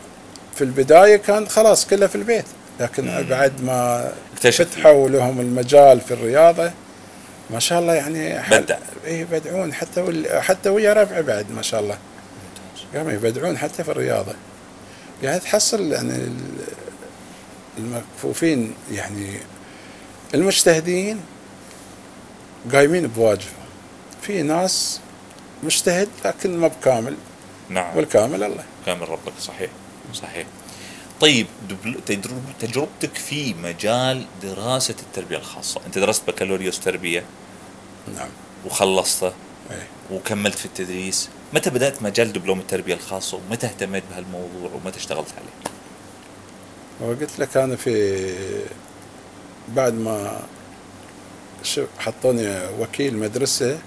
في 0.56 0.63
البداية 0.63 1.15
كان 1.15 1.48
خلاص 1.48 1.88
كله 1.88 2.08
في 2.08 2.15
البيت 2.15 2.46
لكن 2.80 3.06
مم. 3.06 3.25
بعد 3.30 3.62
ما 3.63 4.12
فتحوا 4.42 5.10
لهم 5.10 5.39
المجال 5.39 6.01
في 6.01 6.13
الرياضة 6.13 6.72
ما 7.50 7.60
شاء 7.60 7.80
الله 7.80 7.94
يعني 7.94 8.40
بدع. 8.52 8.78
اي 9.06 9.20
يبدعون 9.20 9.74
حتى 9.74 10.02
وال... 10.02 10.42
حتى 10.44 10.70
ويا 10.70 10.94
ربعه 10.94 11.22
بعد 11.22 11.52
ما 11.52 11.62
شاء 11.62 11.80
الله. 11.82 11.98
قاموا 12.96 13.12
يبدعون 13.12 13.58
حتى 13.58 13.84
في 13.84 13.92
الرياضة. 13.92 14.34
يعني 15.24 15.40
تحصل 15.40 15.92
يعني 15.92 16.14
ال- 16.16 16.40
المكفوفين 17.78 18.74
يعني 18.92 19.38
المجتهدين 20.34 21.22
قايمين 22.74 23.08
بواجبهم 23.08 23.66
في 24.22 24.42
ناس 24.42 25.00
مجتهد 25.64 26.10
لكن 26.25 26.58
ما 26.58 26.68
بكامل. 26.68 27.16
نعم. 27.70 27.98
والكامل 27.98 28.44
الله. 28.44 28.64
كامل 28.86 29.10
ربك. 29.10 29.34
صحيح. 29.40 29.70
صحيح. 30.14 30.48
طيب 31.22 31.48
تجربتك 32.60 33.15
في 33.15 33.53
مجال 33.53 34.25
دراسة 34.43 34.95
التربية 35.00 35.38
الخاصة. 35.38 35.81
أنت 35.86 35.98
درست 35.98 36.27
بكالوريوس 36.27 36.79
تربية؟ 36.79 37.24
نعم. 38.15 38.29
وخلصته؟ 38.65 39.34
إيه. 39.72 39.88
وكملت 40.12 40.57
في 40.57 40.65
التدريس؟ 40.65 41.29
متى 41.53 41.69
بدأت 41.69 42.04
مجال 42.04 42.34
دبلوم 42.34 42.60
التربية 42.60 42.93
الخاصة؟ 42.93 43.38
ومتى 43.38 43.67
اهتميت 43.67 44.04
بهالموضوع؟ 44.12 44.71
ومتى 44.73 44.97
اشتغلت 44.97 45.28
عليه؟ 45.38 45.75
وقلت 47.01 47.39
لك 47.39 47.58
أنا 47.58 47.75
في 47.75 48.34
بعد 49.69 49.93
ما 49.93 50.41
حطوني 51.99 52.67
وكيل 52.80 53.17
مدرسة 53.17 53.80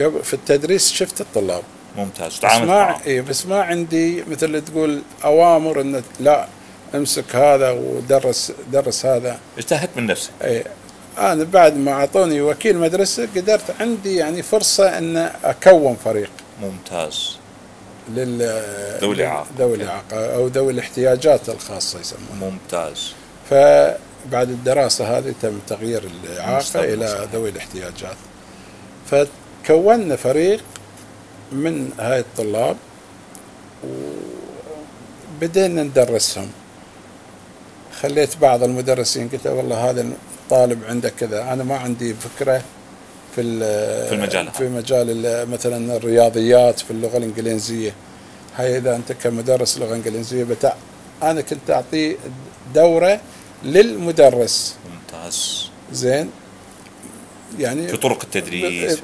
قبل 0.00 0.24
في 0.24 0.34
التدريس 0.34 0.92
شفت 0.92 1.20
الطلاب. 1.20 1.62
ممتاز. 1.96 2.32
بس 2.32 2.40
تعاملت 2.40 2.68
ما 2.68 2.96
إيه 3.06 3.20
بس 3.20 3.46
ما 3.46 3.62
عندي 3.62 4.24
مثل 4.24 4.46
اللي 4.46 4.60
تقول 4.60 5.02
أوامر 5.24 5.80
إن 5.80 6.02
لا 6.20 6.46
أمسك 6.94 7.36
هذا 7.36 7.70
ودرس 7.70 8.52
درس 8.72 9.06
هذا. 9.06 9.38
اجتهدت 9.58 9.96
من 9.96 10.06
نفسك. 10.06 10.30
إيه. 10.42 10.64
أنا 11.18 11.44
بعد 11.44 11.76
ما 11.76 11.92
أعطوني 11.92 12.40
وكيل 12.40 12.78
مدرسة 12.78 13.28
قدرت 13.36 13.80
عندي 13.80 14.16
يعني 14.16 14.42
فرصة 14.42 14.98
إن 14.98 15.30
أكون 15.44 15.96
فريق. 16.04 16.30
ممتاز. 16.62 17.36
لل 18.08 18.62
ذوي 19.00 19.14
الإعاقة. 19.14 19.46
ذوي 19.58 19.74
الإعاقة 19.74 20.34
أو 20.34 20.46
ذوي 20.46 20.72
الاحتياجات 20.72 21.48
الخاصة 21.48 22.00
يسمونها. 22.00 22.50
ممتاز. 22.50 23.12
فبعد 23.50 24.50
الدراسة 24.50 25.18
هذه 25.18 25.34
تم 25.42 25.58
تغيير 25.68 26.02
إلى 26.24 26.60
صحيح. 26.60 27.28
ذوي 27.32 27.48
الاحتياجات. 27.48 28.16
فكونا 29.10 30.16
فريق 30.16 30.64
من 31.52 31.90
هاي 31.98 32.20
الطلاب 32.20 32.76
وبدينا 35.36 35.82
ندرسهم. 35.82 36.48
خليت 38.00 38.36
بعض 38.36 38.62
المدرسين 38.62 39.28
قلت 39.28 39.44
له 39.46 39.52
والله 39.54 39.90
هذا 39.90 40.00
الطالب 40.00 40.84
عنده 40.88 41.08
كذا 41.08 41.42
أنا 41.52 41.64
ما 41.64 41.76
عندي 41.76 42.14
فكرة 42.14 42.62
في 43.36 43.42
في 44.08 44.14
المجال. 44.14 44.50
في 44.50 44.68
مجال 44.68 45.26
ال- 45.26 45.50
مثلا 45.50 45.96
الرياضيات 45.96 46.80
في 46.80 46.90
اللغة 46.90 47.16
الإنجليزية. 47.16 47.92
هاي 48.56 48.76
إذا 48.78 48.96
أنت 48.96 49.12
كمدرس 49.12 49.78
لغة 49.78 49.94
إنجليزية 49.94 50.44
بتاع 50.44 50.74
أنا 51.22 51.40
كنت 51.40 51.70
أعطيه 51.70 52.16
دورة 52.74 53.20
للمدرس. 53.64 54.74
ممتاز. 54.92 55.68
زين؟ 55.92 56.30
يعني 57.58 57.88
في 57.88 57.96
طرق 57.96 58.22
التدريس. 58.22 58.98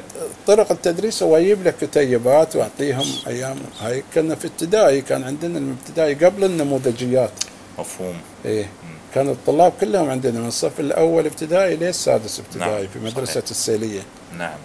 طرق 0.46 0.72
التدريس 0.72 1.22
هو 1.22 1.36
يجيب 1.36 1.66
لك 1.66 1.74
كتيبات 1.80 2.56
واعطيهم 2.56 3.06
أيام. 3.26 3.56
هاي 3.80 4.02
كنا 4.14 4.34
في 4.34 4.46
ابتدائي 4.46 5.00
كان 5.00 5.24
عندنا 5.24 5.58
الابتدائي 5.58 6.14
قبل 6.14 6.44
النموذجيات. 6.44 7.30
مفهوم. 7.78 8.14
إيه. 8.44 8.68
كانوا 9.14 9.32
الطلاب 9.32 9.72
كلهم 9.80 10.10
عندنا 10.10 10.40
من 10.40 10.48
الصف 10.48 10.80
الأول 10.80 11.26
ابتدائي 11.26 11.76
للسادس 11.76 12.40
ابتدائي 12.40 12.82
نعم، 12.82 12.86
في 12.92 12.98
مدرسة 12.98 13.32
صحيح. 13.32 13.50
السيلية. 13.50 14.02
نعم. 14.38 14.58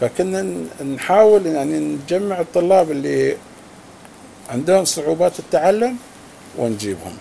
فكنا 0.00 0.54
نحاول 0.94 1.46
يعني 1.46 1.78
نجمع 1.78 2.40
الطلاب 2.40 2.90
اللي 2.90 3.36
عندهم 4.50 4.84
صعوبات 4.84 5.38
التعلم 5.38 5.96
ونجيبهم. 6.58 7.16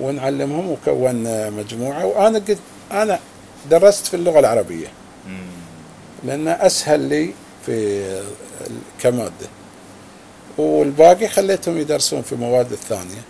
ونعلمهم 0.00 0.70
وكونا 0.70 1.50
مجموعة. 1.50 2.06
وأنا 2.06 2.38
قد 2.38 2.58
أنا 2.92 3.18
درست 3.70 4.06
في 4.06 4.14
اللغة 4.14 4.38
العربية. 4.38 4.86
لأنه 6.24 6.50
أسهل 6.50 7.00
لي 7.00 7.32
في 7.66 8.02
كمادة 9.00 9.48
والباقي 10.58 11.28
خليتهم 11.28 11.78
يدرسون 11.78 12.22
في 12.22 12.34
مواد 12.34 12.72
الثانية. 12.72 13.22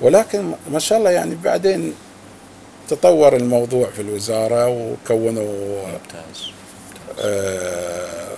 ولكن 0.00 0.52
ما 0.72 0.78
شاء 0.78 0.98
الله 0.98 1.10
يعني 1.10 1.34
بعدين 1.34 1.94
تطور 2.88 3.36
الموضوع 3.36 3.88
في 3.96 4.02
الوزارة 4.02 4.68
وكونوا 4.68 5.86
ممتاز 5.86 6.50
آه، 7.20 8.36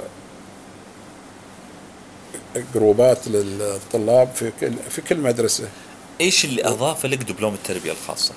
جروبات 2.74 3.29
للطلاب 3.29 4.29
في 4.35 4.53
كل 4.61 4.72
في 4.90 5.03
كل 5.03 5.16
مدرسة 5.16 5.68
إيش 6.20 6.44
اللي 6.44 6.64
اضاف 6.64 7.07
لك 7.07 7.18
دبلوم 7.22 7.55
التربية 7.55 7.92
الخاصة؟ 7.92 8.35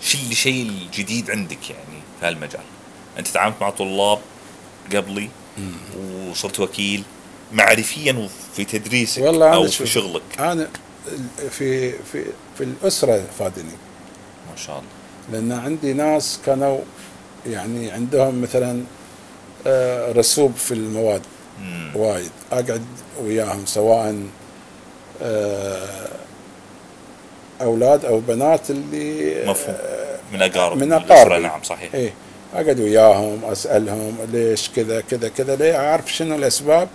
شو 0.00 0.18
اللي 0.18 0.34
شيء 0.34 0.62
الجديد 0.62 1.30
عندك 1.30 1.70
يعني 1.70 2.00
في 2.20 2.26
هالمجال؟ 2.26 2.60
أنت 3.18 3.28
تعاملت 3.28 3.56
مع 3.60 3.70
طلاب 3.70 4.18
قبلي 4.94 5.28
وصرت 6.30 6.60
وكيل 6.60 7.02
معرفيا 7.52 8.12
وفي 8.12 8.64
تدريسك 8.64 9.22
والله 9.22 9.46
أنا 9.48 9.54
أو 9.56 9.66
في 9.66 9.86
شغلك. 9.86 10.22
أنا 10.38 10.68
في 11.50 11.92
في 11.92 12.24
في 12.58 12.64
الأسرة 12.64 13.24
فادني. 13.38 13.72
ما 14.50 14.56
شاء 14.56 14.78
الله. 14.78 14.88
لأن 15.32 15.52
عندي 15.64 15.92
ناس 15.92 16.40
كانوا 16.46 16.78
يعني 17.46 17.90
عندهم 17.90 18.42
مثلا 18.42 18.82
آه، 19.66 20.12
رسوب 20.12 20.54
في 20.56 20.74
المواد 20.74 21.22
مم. 21.60 21.90
وايد. 21.94 22.30
أقعد 22.52 22.84
وياهم 23.22 23.66
سواء 23.66 24.16
آه، 25.22 26.08
أولاد 27.60 28.04
أو 28.04 28.20
بنات 28.20 28.70
اللي 28.70 29.34
مفهوم. 29.46 29.76
من 30.32 30.42
أقارب 30.42 30.76
من 30.76 30.92
أقاربي. 30.92 31.38
نعم 31.42 31.62
صحيح. 31.62 31.94
إيه. 31.94 32.14
اقعد 32.54 32.80
وياهم 32.80 33.44
أسألهم 33.44 34.16
ليش 34.32 34.70
كذا 34.76 35.00
كذا 35.00 35.28
كذا 35.28 35.56
ليه؟ 35.56 35.76
أعرف 35.76 36.12
شنو 36.12 36.36
الأسباب. 36.36 36.88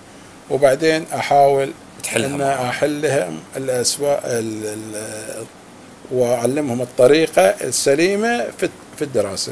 وبعدين 0.50 1.06
أحاول 1.16 1.72
تحلها 2.04 2.64
ان. 2.64 2.70
أحلهم 2.70 3.40
الأسباب 3.58 4.20
ال- 4.26 4.66
ال- 4.66 5.46
وأعلمهم 6.12 6.82
الطريقة 6.82 7.42
السليمة 7.42 8.46
في 8.58 8.70
في 8.98 9.02
الدراسة. 9.02 9.52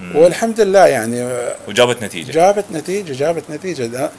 مم. 0.00 0.16
والحمد 0.16 0.60
لله 0.60 0.86
يعني 0.86 1.28
وجابت 1.68 2.02
نتيجة. 2.04 2.32
جابت 2.32 2.64
نتيجة 2.72 3.12
جابت 3.12 3.50
نتيجة. 3.50 4.10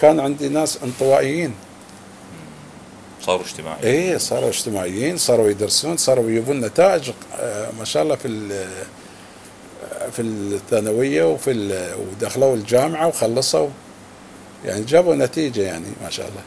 كان 0.00 0.20
عندي 0.20 0.48
ناس 0.48 0.78
انطوائيين. 0.84 1.54
صاروا 3.22 3.44
اجتماعيين. 3.44 3.84
إيه 3.84 4.16
صاروا 4.16 4.48
اجتماعيين 4.48 5.16
صاروا 5.16 5.50
يدرسون 5.50 5.96
صاروا 5.96 6.30
يجيبون 6.30 6.60
نتائج 6.60 7.10
آه، 7.40 7.68
ما 7.78 7.84
شاء 7.84 8.02
الله 8.02 8.16
في 8.16 8.28
في 10.12 10.22
الثانوية 10.22 11.24
وفي 11.24 11.50
ودخلوا 11.98 12.54
الجامعة 12.54 13.06
وخلصوا. 13.06 13.68
يعني 14.64 14.84
جابوا 14.84 15.14
نتيجة 15.14 15.60
يعني 15.60 15.86
ما 16.04 16.10
شاء 16.10 16.28
الله. 16.28 16.42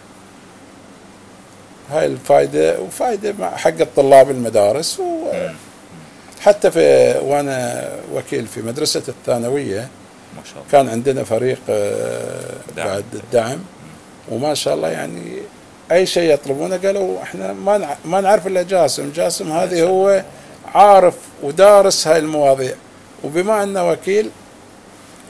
هاي 1.91 2.05
الفائده 2.05 2.79
وفائده 2.81 3.33
حق 3.57 3.81
الطلاب 3.81 4.31
المدارس. 4.31 5.01
وحتى 6.39 6.71
في 6.71 7.15
وأنا 7.21 7.89
وكيل 8.13 8.47
في 8.47 8.61
مدرسة 8.61 9.03
الثانوية 9.07 9.87
ما 10.37 10.43
شاء 10.43 10.53
الله. 10.57 10.71
كان 10.71 10.89
عندنا 10.89 11.23
فريق 11.23 11.59
آه،. 11.69 12.51
بعد 12.77 13.05
الدعم. 13.13 13.59
وما 14.31 14.53
شاء 14.53 14.73
الله 14.73 14.89
يعني 14.89 15.37
أي 15.91 16.05
شيء 16.05 16.33
يطلبونه 16.33 16.77
قالوا 16.77 17.21
إحنا 17.21 17.53
ما 17.53 17.95
ما 18.05 18.21
نعرف 18.21 18.47
إلا 18.47 18.63
جاسم، 18.63 19.11
جاسم 19.15 19.51
هذه 19.51 19.83
هو 19.83 20.23
عارف 20.75 21.15
ودارس 21.43 22.07
هاي 22.07 22.19
المواضيع. 22.19 22.75
وبما 23.23 23.63
انه 23.63 23.89
وكيل 23.91 24.29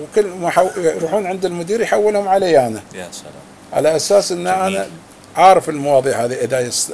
وكل 0.01 0.25
ما 0.27 0.49
حو- 0.49 0.69
يروحون 0.77 1.25
عند 1.25 1.45
المدير 1.45 1.81
يحولهم 1.81 2.27
علي 2.27 2.67
أنا 2.67 2.81
يا 2.95 3.07
سلام 3.11 3.33
على 3.73 3.95
أساس 3.95 4.31
إن 4.31 4.37
جميل. 4.43 4.49
أنا 4.77 4.87
عارف 5.35 5.69
المواضيع 5.69 6.25
هذه 6.25 6.33
إذا 6.33 6.59
يص- 6.59 6.91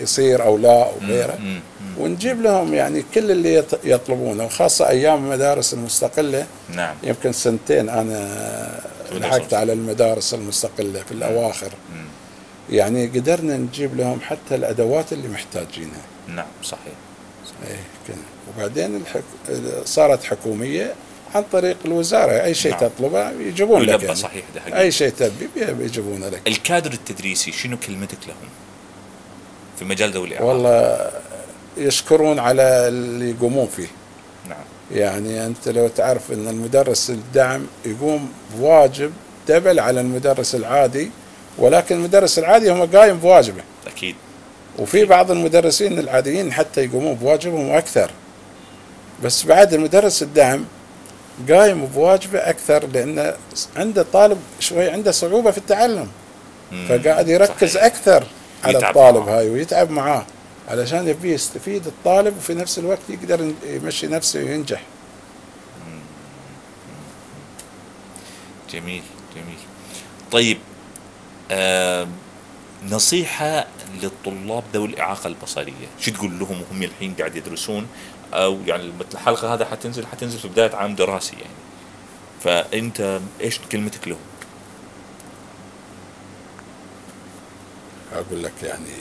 يصير 0.00 0.42
أو 0.44 0.58
لا 0.58 0.82
أو 0.86 0.92
غيره 1.06 1.36
مم. 1.40 1.60
مم. 1.80 2.02
ونجيب 2.02 2.42
لهم 2.42 2.74
يعني 2.74 3.04
كل 3.14 3.30
اللي 3.30 3.62
يط- 3.62 3.78
يطلبونه 3.84 4.44
وخاصة 4.44 4.88
أيام 4.88 5.24
المدارس 5.24 5.74
المستقلة 5.74 6.46
نعم 6.74 6.94
يمكن 7.02 7.32
سنتين 7.32 7.88
أنا 7.88 8.80
لحقت 9.12 9.54
على 9.54 9.72
المدارس 9.72 10.34
المستقلة 10.34 11.00
في 11.02 11.12
الأواخر 11.12 11.70
مم. 11.94 12.04
يعني 12.70 13.06
قدرنا 13.06 13.56
نجيب 13.56 13.96
لهم 13.96 14.20
حتى 14.20 14.54
الأدوات 14.54 15.12
اللي 15.12 15.28
محتاجينها 15.28 16.00
نعم 16.28 16.46
صحيح 16.62 16.92
إيه 17.66 17.76
كده 18.08 18.16
وبعدين 18.56 18.96
الحك... 18.96 19.22
صارت 19.84 20.24
حكومية 20.24 20.94
عن 21.34 21.44
طريق 21.52 21.76
الوزارة. 21.84 22.32
أي 22.32 22.54
شيء 22.54 22.70
نعم. 22.72 22.80
تطلبه 22.80 23.30
يجيبون 23.30 23.82
لك 23.82 24.02
يعني. 24.02 24.14
صحيح 24.14 24.44
ده 24.54 24.80
أي 24.80 24.92
شيء 24.92 25.08
تبي 25.08 25.48
بي- 25.56 25.72
بيجيبونه 25.72 26.28
لك. 26.28 26.40
الكادر 26.46 26.92
التدريسي 26.92 27.52
شنو 27.52 27.76
كلمتك 27.86 28.18
لهم؟ 28.28 28.48
في 29.78 29.84
مجال 29.84 30.10
ذوي 30.12 30.28
الاعاقه 30.28 30.46
والله 30.46 31.10
يشكرون 31.76 32.38
على 32.38 32.62
اللي 32.88 33.30
يقومون 33.30 33.66
فيه. 33.76 33.86
نعم. 34.48 34.58
يعني 34.92 35.46
أنت 35.46 35.68
لو 35.68 35.88
تعرف 35.88 36.32
إن 36.32 36.48
المدرس 36.48 37.10
الدعم 37.10 37.66
يقوم 37.86 38.32
بواجب 38.56 39.12
دبل 39.48 39.80
على 39.80 40.00
المدرس 40.00 40.54
العادي 40.54 41.10
ولكن 41.58 41.94
المدرس 41.94 42.38
العادي 42.38 42.70
هو 42.70 42.84
قايم 42.84 43.16
بواجبه. 43.18 43.62
وفي 44.78 45.04
بعض 45.04 45.30
المدرسين 45.30 45.98
العاديين 45.98 46.52
حتى 46.52 46.84
يقومون 46.84 47.14
بواجبهم 47.14 47.70
أكثر. 47.70 48.10
بس 49.24 49.44
بعد 49.44 49.74
المدرس 49.74 50.22
الدعم 50.22 50.64
قايم 51.50 51.86
بواجبه 51.86 52.38
أكثر 52.38 52.86
لأنه 52.86 53.34
عنده 53.76 54.06
طالب 54.12 54.38
شوي 54.60 54.90
عنده 54.90 55.10
صعوبة 55.10 55.50
في 55.50 55.58
التعلم. 55.58 56.08
فقاعد 56.88 57.28
يركز 57.28 57.74
صحيح. 57.74 57.84
أكثر 57.84 58.24
على 58.64 58.78
الطالب 58.78 59.26
معاه. 59.26 59.38
هاي 59.38 59.50
ويتعب 59.50 59.90
معاه 59.90 60.26
علشان 60.68 61.08
يبي 61.08 61.32
يستفيد 61.32 61.86
الطالب 61.86 62.36
وفي 62.36 62.54
نفس 62.54 62.78
الوقت 62.78 62.98
يقدر 63.08 63.52
يمشي 63.66 64.06
نفسه 64.06 64.40
وينجح. 64.40 64.82
جميل 68.72 69.02
جميل. 69.34 69.58
طيب 70.32 70.58
آه 71.50 72.08
نصيحة 72.90 73.66
للطلاب 74.02 74.62
ذوي 74.74 74.86
الإعاقة 74.88 75.26
البصرية. 75.26 75.88
شو 76.00 76.10
تقول 76.10 76.38
لهم 76.38 76.62
وهم 76.62 76.82
الحين 76.82 77.14
قاعد 77.14 77.36
يدرسون؟ 77.36 77.86
أو 78.34 78.58
يعني 78.66 78.92
الحلقة 79.12 79.54
هذا 79.54 79.64
حتنزل 79.64 80.06
حتنزل 80.06 80.38
في 80.38 80.48
بداية 80.48 80.74
عام 80.74 80.94
دراسي 80.94 81.36
يعني. 81.36 81.62
فأنت 82.44 83.20
إيش 83.40 83.60
كلمتك 83.72 84.08
لهم؟ 84.08 84.18
أقول 88.12 88.44
لك 88.44 88.52
يعني 88.62 88.94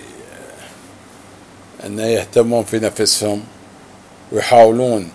آه، 1.84 1.88
أن 1.88 2.00
يهتمون 2.00 2.64
في 2.64 2.80
نفسهم 2.80 3.44
ويحاولون 4.32 5.12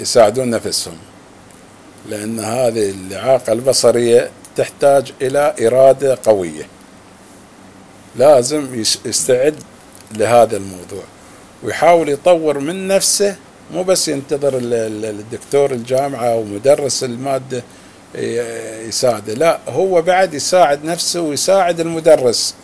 يساعدون 0.00 0.50
نفسهم. 0.50 0.98
لأن 2.08 2.40
هذه 2.40 2.90
الإعاقة 2.90 3.52
البصرية 3.52 4.30
تحتاج 4.56 5.12
إلى 5.22 5.54
إرادة 5.66 6.18
قوية. 6.24 6.66
لازم 8.16 8.80
يس- 8.80 8.98
يستعد 9.04 9.54
لهذا 10.16 10.56
الموضوع. 10.56 11.02
ويحاول 11.62 12.08
يطور 12.08 12.58
من 12.58 12.88
نفسه 12.88 13.36
مو 13.74 13.82
بس 13.82 14.08
ينتظر 14.08 14.56
ال- 14.58 14.74
ال- 14.74 15.04
الدكتور 15.04 15.70
الجامعة 15.72 16.24
أو 16.26 16.44
مدرس 16.44 17.04
المادة 17.04 17.62
ي- 18.14 18.88
يساعده. 18.88 19.34
لا 19.34 19.58
هو 19.68 20.02
بعد 20.02 20.34
يساعد 20.34 20.84
نفسه 20.84 21.20
ويساعد 21.20 21.80
المدرس. 21.80 22.54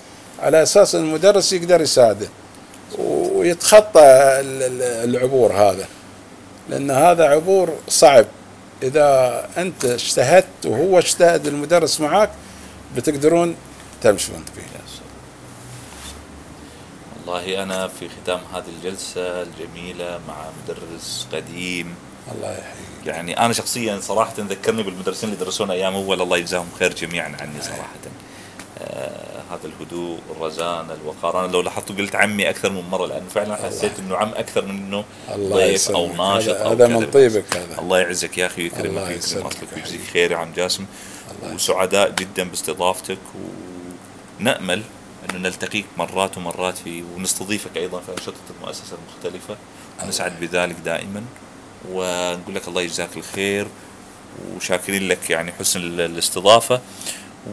على 0.43 0.63
أساس 0.63 0.95
إن 0.95 1.01
المدرس 1.05 1.53
يقدر 1.53 1.81
يساعده 1.81 2.29
ويتخطى 2.99 4.01
ال- 4.41 4.63
ال- 4.63 5.11
العبور 5.17 5.53
هذا. 5.53 5.87
لأن 6.69 6.91
هذا 6.91 7.25
عبور 7.25 7.73
صعب. 7.89 8.27
إذا 8.83 9.49
أنت 9.59 9.85
اجتهدت 9.85 10.67
وهو 10.67 10.99
اجتهد 10.99 11.47
المدرس 11.47 12.01
معك 12.01 12.31
بتقدرون 12.97 13.55
تمشون 14.03 14.45
فيه. 14.55 14.78
والله 17.29 17.63
أنا 17.63 17.89
في 17.89 18.09
ختام 18.09 18.41
هذه 18.55 18.65
الجلسة 18.79 19.43
الجميلة 19.43 20.21
مع 20.29 20.35
مدرس 20.65 21.27
قديم. 21.33 21.95
الله 22.35 22.51
يحييك. 22.51 23.07
يعني 23.07 23.41
أنا 23.41 23.53
شخصيا 23.53 24.01
صراحة 24.01 24.35
ذكرني 24.39 24.83
بالمدرسين 24.83 25.29
اللي 25.29 25.45
درسونا 25.45 25.73
أيام 25.73 25.95
أول 25.95 26.23
الله 26.23 26.37
يجزاهم 26.37 26.69
خير 26.79 26.95
جميعا 26.95 27.37
عني 27.41 27.63
صراحة. 27.63 27.95
آه 28.79 29.43
هذا 29.51 29.61
الهدوء 29.65 30.19
الرزانه 30.37 30.95
الوقار. 31.03 31.45
أنا 31.45 31.53
لو 31.53 31.61
لاحظتوا 31.61 31.97
قلت 31.97 32.15
عمي 32.15 32.51
أكثر 32.51 32.71
من 32.73 32.85
مرة 32.91 33.07
لأنه 33.07 33.29
فعلا 33.35 33.57
حسيت 33.57 33.99
إنه 33.99 34.17
عم 34.17 34.29
أكثر 34.35 34.65
من 34.65 34.71
إنه 34.71 35.05
الله 35.35 35.57
ضيف 35.57 35.91
أو 35.91 36.05
يسلمك. 36.05 36.21
ناشط 36.21 36.49
هذا, 36.49 36.73
هذا. 36.73 36.87
من 36.87 37.11
طيبك 37.11 37.57
هذا. 37.57 37.81
الله 37.81 37.99
يعزك 37.99 38.39
يا 38.39 38.47
أخي 38.47 38.63
ويكرمك 38.63 38.87
الله 38.87 39.03
ويكرم 39.03 39.47
اصلك 39.47 39.69
ويجزيك. 39.77 40.01
خير 40.13 40.33
يا 40.33 40.37
عم 40.37 40.53
جاسم. 40.53 40.87
الله 41.43 41.55
وسعداء 41.55 42.11
جدا 42.11 42.45
باستضافتك. 42.45 43.19
ونأمل 44.41 44.83
انه 45.25 45.39
نلتقيك 45.39 45.87
مرات 45.99 46.39
ومرات 46.39 46.79
في 46.79 47.03
ونستضيفك 47.17 47.77
أيضا 47.77 48.01
في 48.01 48.13
أنشطة 48.13 48.35
المؤسسة 48.57 48.97
المختلفة. 48.97 49.57
نسعد 50.09 50.41
بذلك 50.41 50.77
دائما. 50.85 51.25
ونقول 51.91 52.55
لك 52.55 52.69
الله 52.69 52.83
يجزاك 52.83 53.17
الخير 53.17 53.67
وشاكرين 54.57 55.09
لك 55.09 55.31
يعني 55.31 55.53
حسن 55.53 55.81
ال- 55.81 56.01
الاستضافة. 56.01 56.81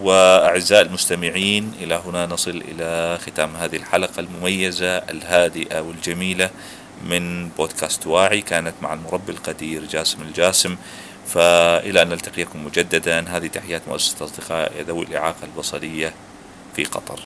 وأعزائي 0.02 0.82
المستمعين 0.82 1.74
إلى 1.82 1.96
هنا 2.06 2.26
نصل 2.26 2.64
إلى 2.68 3.20
ختام 3.22 3.56
هذه 3.56 3.76
الحلقة 3.76 4.20
المميزة 4.20 4.98
الهادئة 4.98 5.80
والجميلة 5.80 6.50
من 7.04 7.50
بودكاست 7.50 8.08
واعي. 8.08 8.42
كانت 8.42 8.74
مع 8.82 8.94
المربي 8.94 9.32
القدير 9.32 9.86
جاسم 9.86 10.22
الجاسم. 10.22 10.76
فإلى 11.28 12.02
أن 12.02 12.10
نلتقيكم 12.10 12.66
مجددا. 12.66 13.26
هذه 13.30 13.48
تحيات 13.48 13.82
مؤسسة 13.88 14.26
أصدقاء 14.26 14.82
ذوي 14.88 15.06
الإعاقة 15.06 15.44
البصرية 15.44 16.14
في 16.76 16.84
قطر. 16.86 17.14